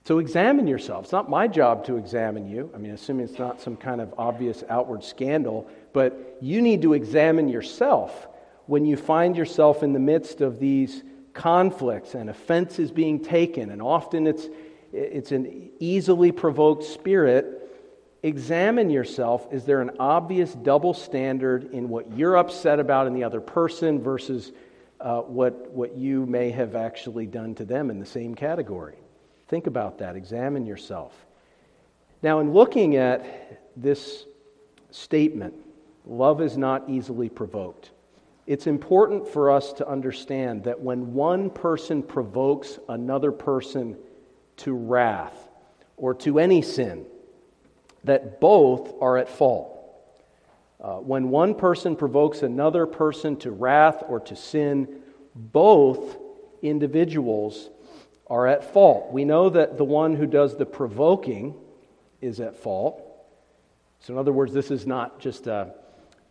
[0.05, 1.05] So examine yourself.
[1.05, 2.71] It's not my job to examine you.
[2.75, 6.95] I mean, assuming it's not some kind of obvious outward scandal, but you need to
[6.95, 8.29] examine yourself
[8.67, 11.03] when you find yourself in the midst of these
[11.35, 14.49] conflicts and offenses being taken, and often it's,
[14.93, 17.59] it's an easily provoked spirit.
[18.23, 19.47] Examine yourself.
[19.53, 24.01] Is there an obvious double standard in what you're upset about in the other person
[24.01, 24.53] versus
[25.03, 28.97] uh, what, what you may have actually done to them in the same category?
[29.49, 30.17] Think about that.
[30.17, 31.13] Examine yourself.
[32.23, 34.25] Now, in looking at this
[34.91, 35.55] statement,
[36.07, 37.91] love is not easily provoked,
[38.47, 43.97] it's important for us to understand that when one person provokes another person
[44.59, 45.49] to wrath
[45.97, 47.07] or to any sin,
[48.05, 49.82] that both are at fault.
[50.83, 55.01] Uh, when one person provokes another person to wrath or to sin,
[55.35, 56.17] both
[56.61, 57.71] individuals
[58.27, 59.13] are at fault.
[59.13, 61.55] We know that the one who does the provoking
[62.21, 63.01] is at fault.
[64.01, 65.75] So, in other words, this is not just a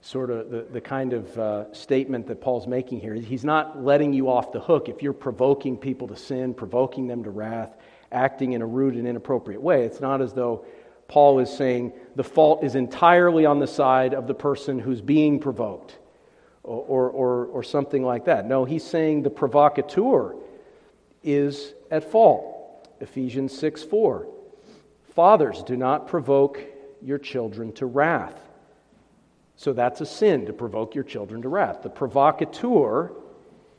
[0.02, 3.14] sort of the, the kind of uh, statement that Paul's making here.
[3.14, 7.24] He's not letting you off the hook if you're provoking people to sin, provoking them
[7.24, 7.78] to wrath,
[8.12, 9.86] acting in a rude and inappropriate way.
[9.86, 10.66] It's not as though
[11.12, 15.42] Paul is saying the fault is entirely on the side of the person who's being
[15.42, 15.98] provoked
[16.64, 18.48] or, or, or, something like that.
[18.48, 20.36] No, he's saying the provocateur
[21.22, 22.88] is at fault.
[23.02, 24.26] Ephesians 6 4.
[25.14, 26.62] Fathers, do not provoke
[27.02, 28.40] your children to wrath.
[29.58, 31.84] So that's a sin to provoke your children to wrath.
[31.84, 33.12] The provocateur,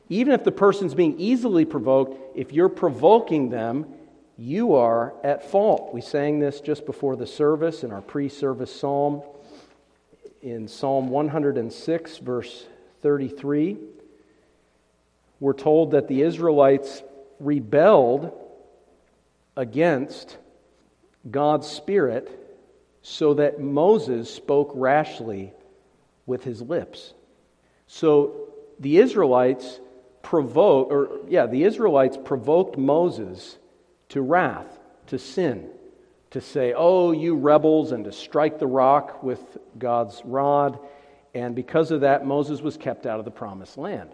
[0.07, 3.87] even if the person's being easily provoked, if you're provoking them,
[4.37, 5.93] you are at fault.
[5.93, 9.21] We sang this just before the service in our pre service psalm.
[10.41, 12.65] In Psalm 106, verse
[13.01, 13.77] 33,
[15.39, 17.01] we're told that the Israelites
[17.39, 18.31] rebelled
[19.55, 20.37] against
[21.29, 22.39] God's Spirit
[23.01, 25.53] so that Moses spoke rashly
[26.25, 27.13] with his lips.
[27.87, 29.79] So the Israelites
[30.21, 33.57] provoked, or yeah, the Israelites provoked Moses
[34.09, 35.69] to wrath, to sin,
[36.31, 39.39] to say, Oh, you rebels, and to strike the rock with
[39.77, 40.79] God's rod.
[41.35, 44.11] And because of that, Moses was kept out of the promised land.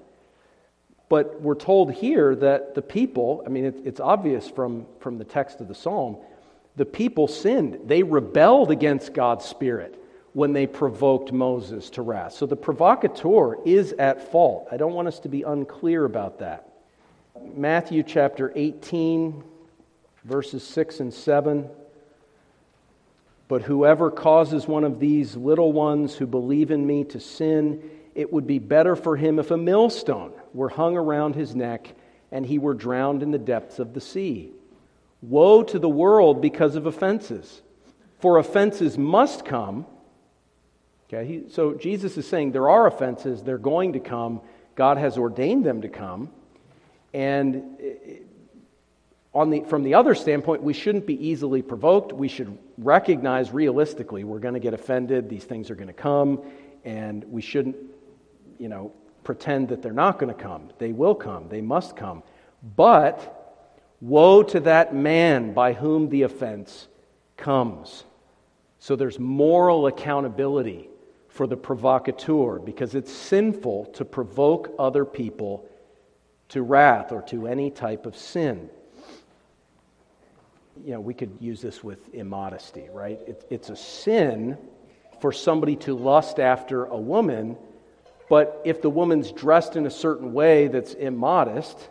[1.10, 5.26] But we're told here that the people, I mean, it, it's obvious from, from the
[5.26, 6.18] text of the psalm,
[6.76, 7.80] the people sinned.
[7.86, 9.96] They rebelled against God's Spirit
[10.34, 12.34] when they provoked Moses to wrath.
[12.34, 14.68] So the provocateur is at fault.
[14.72, 16.70] I don't want us to be unclear about that.
[17.56, 19.44] Matthew chapter 18,
[20.24, 21.70] verses 6 and 7.
[23.47, 27.82] But whoever causes one of these little ones who believe in me to sin,
[28.13, 31.93] it would be better for him if a millstone were hung around his neck
[32.32, 34.51] and he were drowned in the depths of the sea.
[35.22, 37.61] Woe to the world because of offenses!
[38.20, 39.86] For offenses must come.
[41.07, 44.41] Okay, he, so Jesus is saying there are offenses, they're going to come.
[44.76, 46.30] God has ordained them to come.
[47.13, 47.78] And
[49.34, 52.14] the, from the other standpoint, we shouldn't be easily provoked.
[52.14, 56.42] We should recognize realistically we're going to get offended, these things are going to come,
[56.84, 57.76] and we shouldn't,
[58.58, 58.92] you know,
[59.24, 60.70] pretend that they're not going to come.
[60.80, 62.24] They will come, they must come.
[62.76, 63.36] But
[64.02, 66.88] woe to that man by whom the offense
[67.38, 68.04] comes.
[68.80, 70.90] So there's moral accountability
[71.28, 75.70] for the provocateur because it's sinful to provoke other people
[76.50, 78.70] to wrath or to any type of sin.
[80.84, 83.20] You know, we could use this with immodesty, right?
[83.28, 84.58] It, it's a sin
[85.22, 87.58] for somebody to lust after a woman
[88.30, 91.90] but if the woman's dressed in a certain way that's immodest,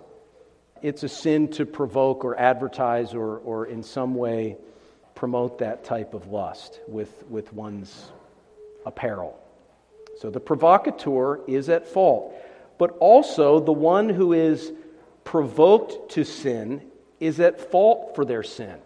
[0.80, 4.56] it's a sin to provoke or advertise or, or in some way
[5.16, 8.12] promote that type of lust with, with one's
[8.86, 9.36] apparel.
[10.20, 12.32] So the provocateur is at fault.
[12.78, 14.72] But also, the one who is
[15.24, 16.82] provoked to sin
[17.20, 18.76] is at fault for their sin.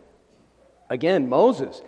[0.89, 1.81] Again, Moses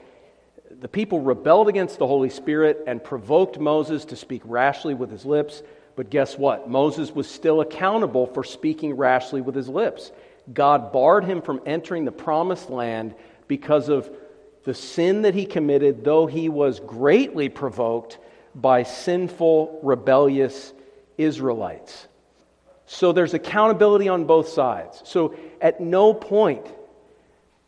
[0.80, 5.24] the people rebelled against the Holy Spirit and provoked Moses to speak rashly with his
[5.24, 5.62] lips.
[5.96, 6.68] But guess what?
[6.68, 10.10] Moses was still accountable for speaking rashly with his lips.
[10.52, 13.14] God barred him from entering the promised land
[13.46, 14.10] because of
[14.64, 18.18] the sin that he committed, though he was greatly provoked
[18.54, 20.72] by sinful, rebellious
[21.16, 22.08] Israelites.
[22.86, 25.00] So there's accountability on both sides.
[25.04, 26.66] So at no point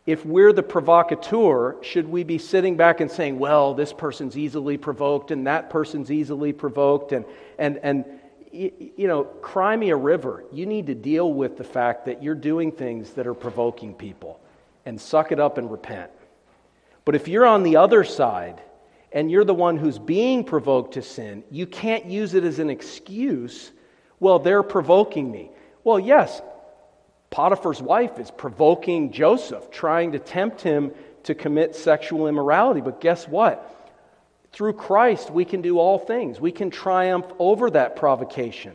[0.07, 4.77] if we're the provocateur, should we be sitting back and saying, well, this person's easily
[4.77, 7.11] provoked and that person's easily provoked?
[7.11, 7.25] And,
[7.59, 8.05] and, and
[8.53, 10.45] you know, cry me a river.
[10.53, 14.39] You need to deal with the fact that you're doing things that are provoking people.
[14.87, 16.11] and suck it up and repent.
[17.05, 18.63] But if you're on the other side
[19.13, 22.71] and you're the one who's being provoked to sin, you can't use it as an
[22.71, 23.73] excuse.
[24.21, 25.51] Well, they're provoking me.
[25.85, 26.41] Well, yes,
[27.31, 30.93] Potiphar's wife is provoking Joseph, trying to tempt him
[31.25, 32.81] to commit sexual immorality.
[32.81, 33.73] But guess what?
[34.53, 36.41] Through Christ, we can do all things.
[36.41, 38.75] We can triumph over that provocation.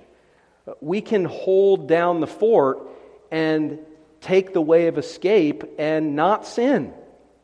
[0.79, 2.87] We can hold down the fort
[3.31, 3.79] and
[4.19, 6.93] take the way of escape and not sin.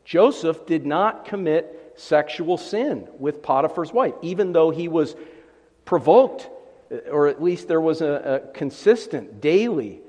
[0.04, 5.16] Joseph did not commit sexual sin with Potiphar's wife, even though he was
[5.84, 6.48] provoked,
[7.10, 10.00] or at least there was a, a consistent, daily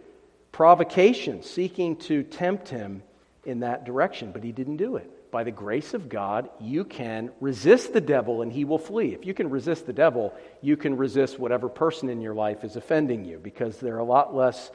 [0.51, 3.03] provocation seeking to tempt him
[3.45, 5.31] in that direction, but he didn't do it.
[5.31, 9.13] By the grace of God, you can resist the devil and he will flee.
[9.13, 12.75] If you can resist the devil, you can resist whatever person in your life is
[12.75, 14.71] offending you because they're a lot less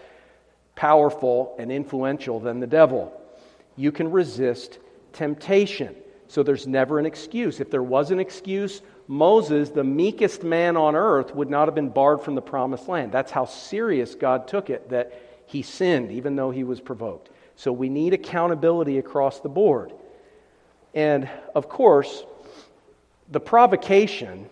[0.77, 3.13] powerful and influential than the devil.
[3.77, 4.79] You can resist
[5.13, 5.97] temptation.
[6.29, 7.61] So there's never an excuse.
[7.61, 11.91] If there was an excuse, Moses, the meekest man on earth, would not have been
[11.91, 13.13] barred from the promised land.
[13.13, 15.13] That's how serious God took it that
[15.47, 17.31] he sinned, even though he was provoked.
[17.57, 19.93] So we need accountability across the board.
[20.95, 22.25] And of course,
[23.31, 24.49] the provocation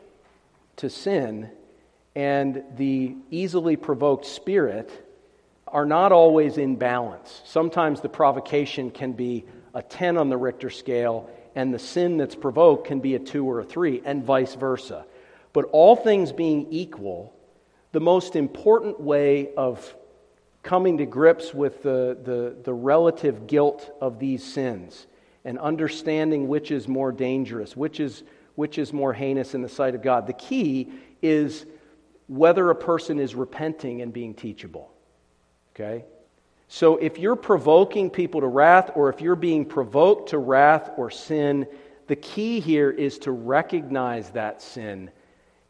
[0.76, 1.50] to sin
[2.14, 4.90] and the easily provoked spirit
[5.66, 7.40] are not always in balance.
[7.46, 12.34] Sometimes the provocation can be a 10 on the Richter scale, and the sin that's
[12.34, 15.04] provoked can be a 2 or a 3, and vice versa.
[15.52, 17.34] But all things being equal,
[17.92, 19.94] the most important way of
[20.62, 25.06] coming to grips with the, the, the relative guilt of these sins
[25.44, 28.22] and understanding which is more dangerous, which is,
[28.54, 30.26] which is more heinous in the sight of God.
[30.26, 31.66] The key is
[32.28, 34.92] whether a person is repenting and being teachable.
[35.74, 36.04] Okay?
[36.74, 41.10] So if you're provoking people to wrath or if you're being provoked to wrath or
[41.10, 41.66] sin,
[42.06, 45.10] the key here is to recognize that sin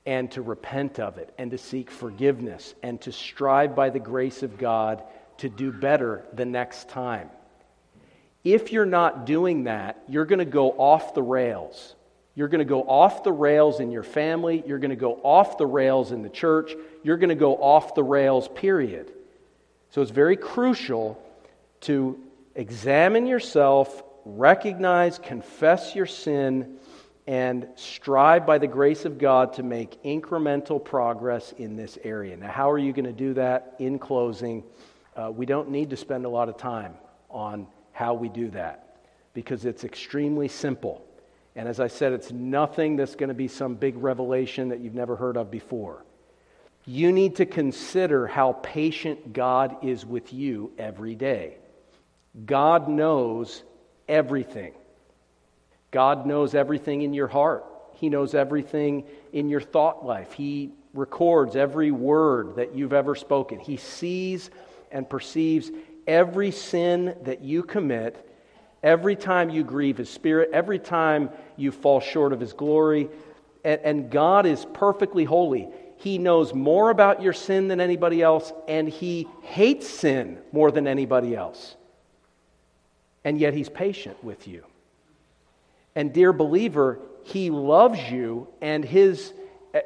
[0.07, 4.45] and to repent of it and to seek forgiveness and to strive by the grace
[4.45, 5.03] of God
[5.39, 7.31] to do better the next time.
[8.45, 11.97] If you're not doing that, you're going to go off the rails.
[12.37, 14.63] You're going to go off the rails in your family.
[14.69, 16.77] You're going to go off the rails in the church.
[17.03, 19.13] You're going to go off the rails, period.
[19.93, 21.23] So it's very crucial
[21.83, 22.19] to
[22.55, 26.79] examine yourself, recognize, confess your sin,
[27.27, 32.39] and strive by the grace of God to make incremental progress in this area.
[32.39, 33.75] Now, how are you going to do that?
[33.81, 34.65] In closing,
[35.15, 36.95] uh, we don't need to spend a lot of time
[37.29, 38.97] on how we do that
[39.35, 41.05] because it's extremely simple.
[41.55, 44.95] And as I said, it's nothing that's going to be some big revelation that you've
[44.95, 46.03] never heard of before.
[46.85, 51.59] You need to consider how patient God is with you every day.
[52.45, 53.63] God knows
[54.09, 54.73] everything.
[55.91, 57.65] God knows everything in your heart.
[57.95, 60.33] He knows everything in your thought life.
[60.33, 63.61] He records every word that you've ever spoken.
[63.61, 64.51] He sees
[64.91, 65.71] and perceives
[66.07, 68.29] every sin that you commit,
[68.83, 73.09] every time you grieve His Spirit, every time you fall short of His glory.
[73.65, 75.69] And, God is perfectly holy.
[76.03, 80.89] He knows more about your sin than anybody else, and He hates sin more than
[80.89, 81.77] anybody else.
[83.23, 84.65] And yet He's patient with you.
[85.95, 89.33] And, dear believer, He loves you, and His,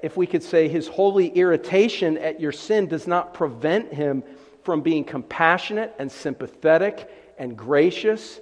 [0.03, 4.25] if we could say, His holy irritation at your sin does not prevent Him
[4.65, 8.41] from being compassionate and sympathetic and gracious.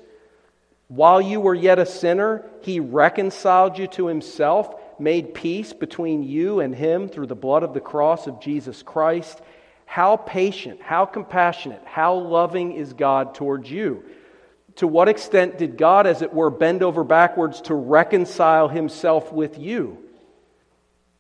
[0.87, 6.61] While you were yet a sinner, He reconciled you to Himself, made peace between you
[6.61, 9.41] and Him through the blood of the cross of Jesus Christ.
[9.87, 14.05] How patient, how compassionate, how loving is God towards you?
[14.77, 19.59] To what extent did God, as it were, bend over backwards to reconcile himself with
[19.59, 19.99] you?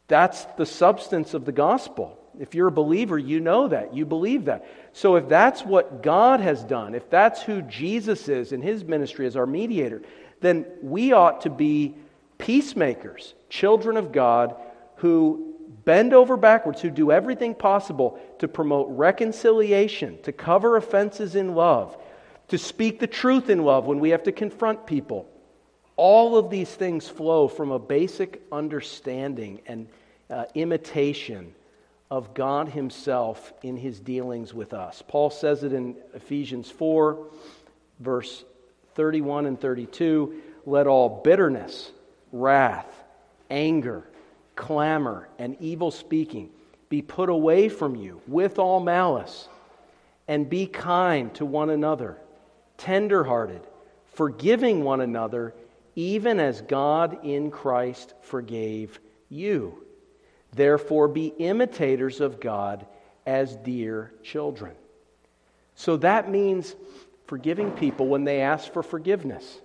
[0.09, 2.19] That's the substance of the gospel.
[2.39, 3.95] If you're a believer, you know that.
[3.95, 4.67] You believe that.
[4.93, 9.27] So, if that's what God has done, if that's who Jesus is in his ministry
[9.27, 10.03] as our mediator,
[10.41, 11.95] then we ought to be
[12.39, 14.55] peacemakers, children of God
[14.97, 15.55] who
[15.85, 21.97] bend over backwards, who do everything possible to promote reconciliation, to cover offenses in love,
[22.49, 25.29] to speak the truth in love when we have to confront people.
[25.97, 29.89] All of these things flow from a basic understanding and
[30.31, 31.55] uh, imitation
[32.11, 35.03] of God Himself in His dealings with us.
[35.07, 37.27] Paul says it in Ephesians 4,
[38.01, 38.45] verse
[38.95, 41.91] 31 and 32 let all bitterness,
[42.35, 43.05] wrath,
[43.49, 44.05] anger,
[44.57, 46.51] clamor, and evil speaking
[46.89, 49.49] be put away from you with all malice,
[50.29, 52.19] and be kind to one another
[52.77, 53.63] tenderhearted,
[54.15, 55.55] forgiving one another,
[55.95, 59.85] even as God in Christ forgave you.
[60.53, 62.87] Therefore, be imitators of God
[63.27, 64.73] as dear children.
[65.75, 66.75] So that means
[67.27, 69.61] forgiving people when they ask for forgiveness.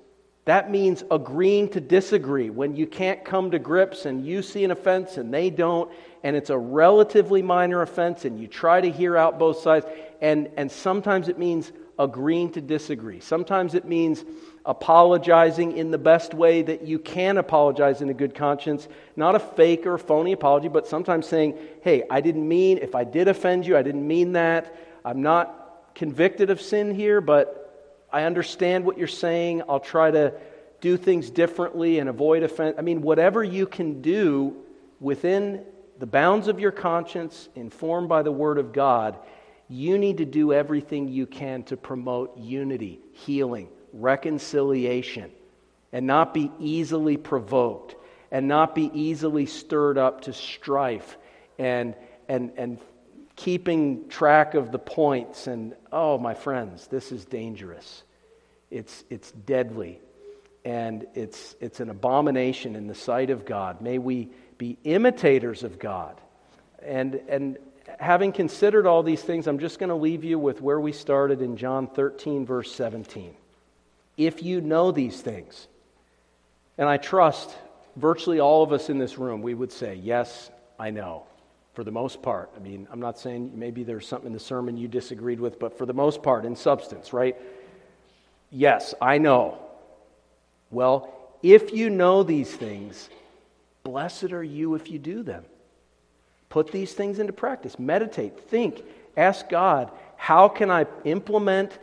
[0.49, 4.71] That means agreeing to disagree when you can't come to grips and you see an
[4.71, 5.91] offense and they don't,
[6.23, 9.85] and it's a relatively minor offense, and you try to hear out both sides.
[10.21, 13.19] And, and sometimes it means agreeing to disagree.
[13.19, 14.25] Sometimes it means
[14.65, 18.87] apologizing in the best way that you can apologize in a good conscience.
[19.15, 23.03] Not a fake or phony apology, but sometimes saying, hey, I didn't mean, if I
[23.03, 24.75] did offend you, I didn't mean that.
[25.05, 27.67] I'm not convicted of sin here, but
[28.11, 29.63] I understand what you're saying.
[29.69, 30.33] I'll try to
[30.81, 32.75] do things differently and avoid offense.
[32.77, 34.55] I mean, whatever you can do
[34.99, 35.63] within
[35.99, 39.19] the bounds of your conscience, informed by the Word of God,
[39.67, 45.31] you need to do everything you can to promote unity, healing, reconciliation,
[45.91, 47.95] and not be easily provoked,
[48.31, 51.17] and not be easily stirred up to strife
[51.57, 51.95] and,
[52.27, 52.79] and, and
[53.39, 55.47] keeping track of the points.
[55.47, 58.03] And oh, my friends, this is dangerous.
[58.69, 60.01] It's, it's deadly.
[60.65, 63.79] And it's, it's an abomination in the sight of God.
[63.79, 66.19] May we be imitators of God.
[66.85, 67.57] And, and
[67.97, 71.41] having considered all these things, I'm just going to leave you with where we started
[71.41, 73.33] in John 13, verse 17.
[74.17, 75.69] If you know these things,
[76.77, 77.49] and I trust
[77.95, 81.23] virtually all of us in this room, we would say, Yes, I know,
[81.73, 82.49] for the most part.
[82.55, 85.77] I mean, I'm not saying maybe there's something in the sermon you disagreed with, but
[85.77, 87.35] for the most part, in substance, right?
[88.51, 89.59] Yes, I know.
[90.71, 93.09] Well, if you know these things,
[93.83, 95.45] blessed are you if you do them.
[96.49, 97.77] Put these things into practice.
[97.77, 98.83] Meditate, think,
[99.15, 101.77] ask God, how can I implement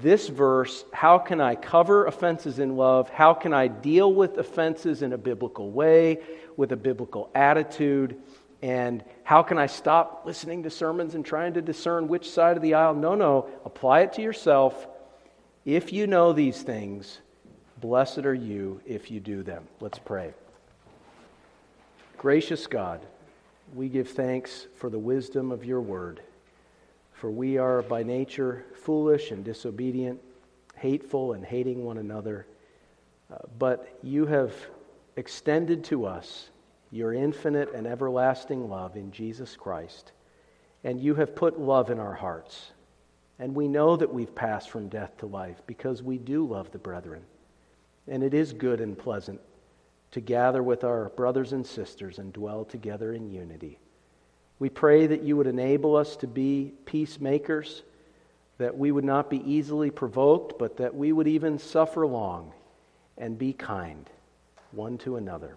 [0.00, 0.84] this verse?
[0.92, 3.10] How can I cover offenses in love?
[3.10, 6.20] How can I deal with offenses in a biblical way,
[6.56, 8.16] with a biblical attitude?
[8.62, 12.62] And how can I stop listening to sermons and trying to discern which side of
[12.62, 12.94] the aisle?
[12.94, 13.48] No, no.
[13.64, 14.86] Apply it to yourself.
[15.64, 17.20] If you know these things,
[17.80, 19.66] blessed are you if you do them.
[19.80, 20.32] Let's pray.
[22.16, 23.04] Gracious God,
[23.74, 26.20] we give thanks for the wisdom of your word.
[27.14, 30.20] For we are by nature foolish and disobedient,
[30.76, 32.46] hateful and hating one another.
[33.32, 34.52] Uh, but you have
[35.16, 36.48] extended to us
[36.92, 40.12] your infinite and everlasting love in Jesus Christ.
[40.84, 42.70] And you have put love in our hearts.
[43.38, 46.78] And we know that we've passed from death to life because we do love the
[46.78, 47.22] brethren.
[48.06, 49.40] And it is good and pleasant
[50.10, 53.78] to gather with our brothers and sisters and dwell together in unity.
[54.58, 57.82] We pray that you would enable us to be peacemakers,
[58.58, 62.52] that we would not be easily provoked, but that we would even suffer long
[63.16, 64.08] and be kind
[64.72, 65.56] one to another.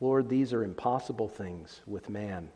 [0.00, 2.50] Lord, these are impossible things with man,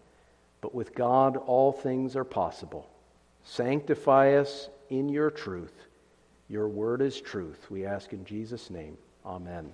[0.61, 2.88] but with God all things are possible.
[3.43, 5.86] Sanctify us in your truth.
[6.49, 7.70] Your word is truth.
[7.70, 8.99] We ask in Jesus' name.
[9.24, 9.72] Amen.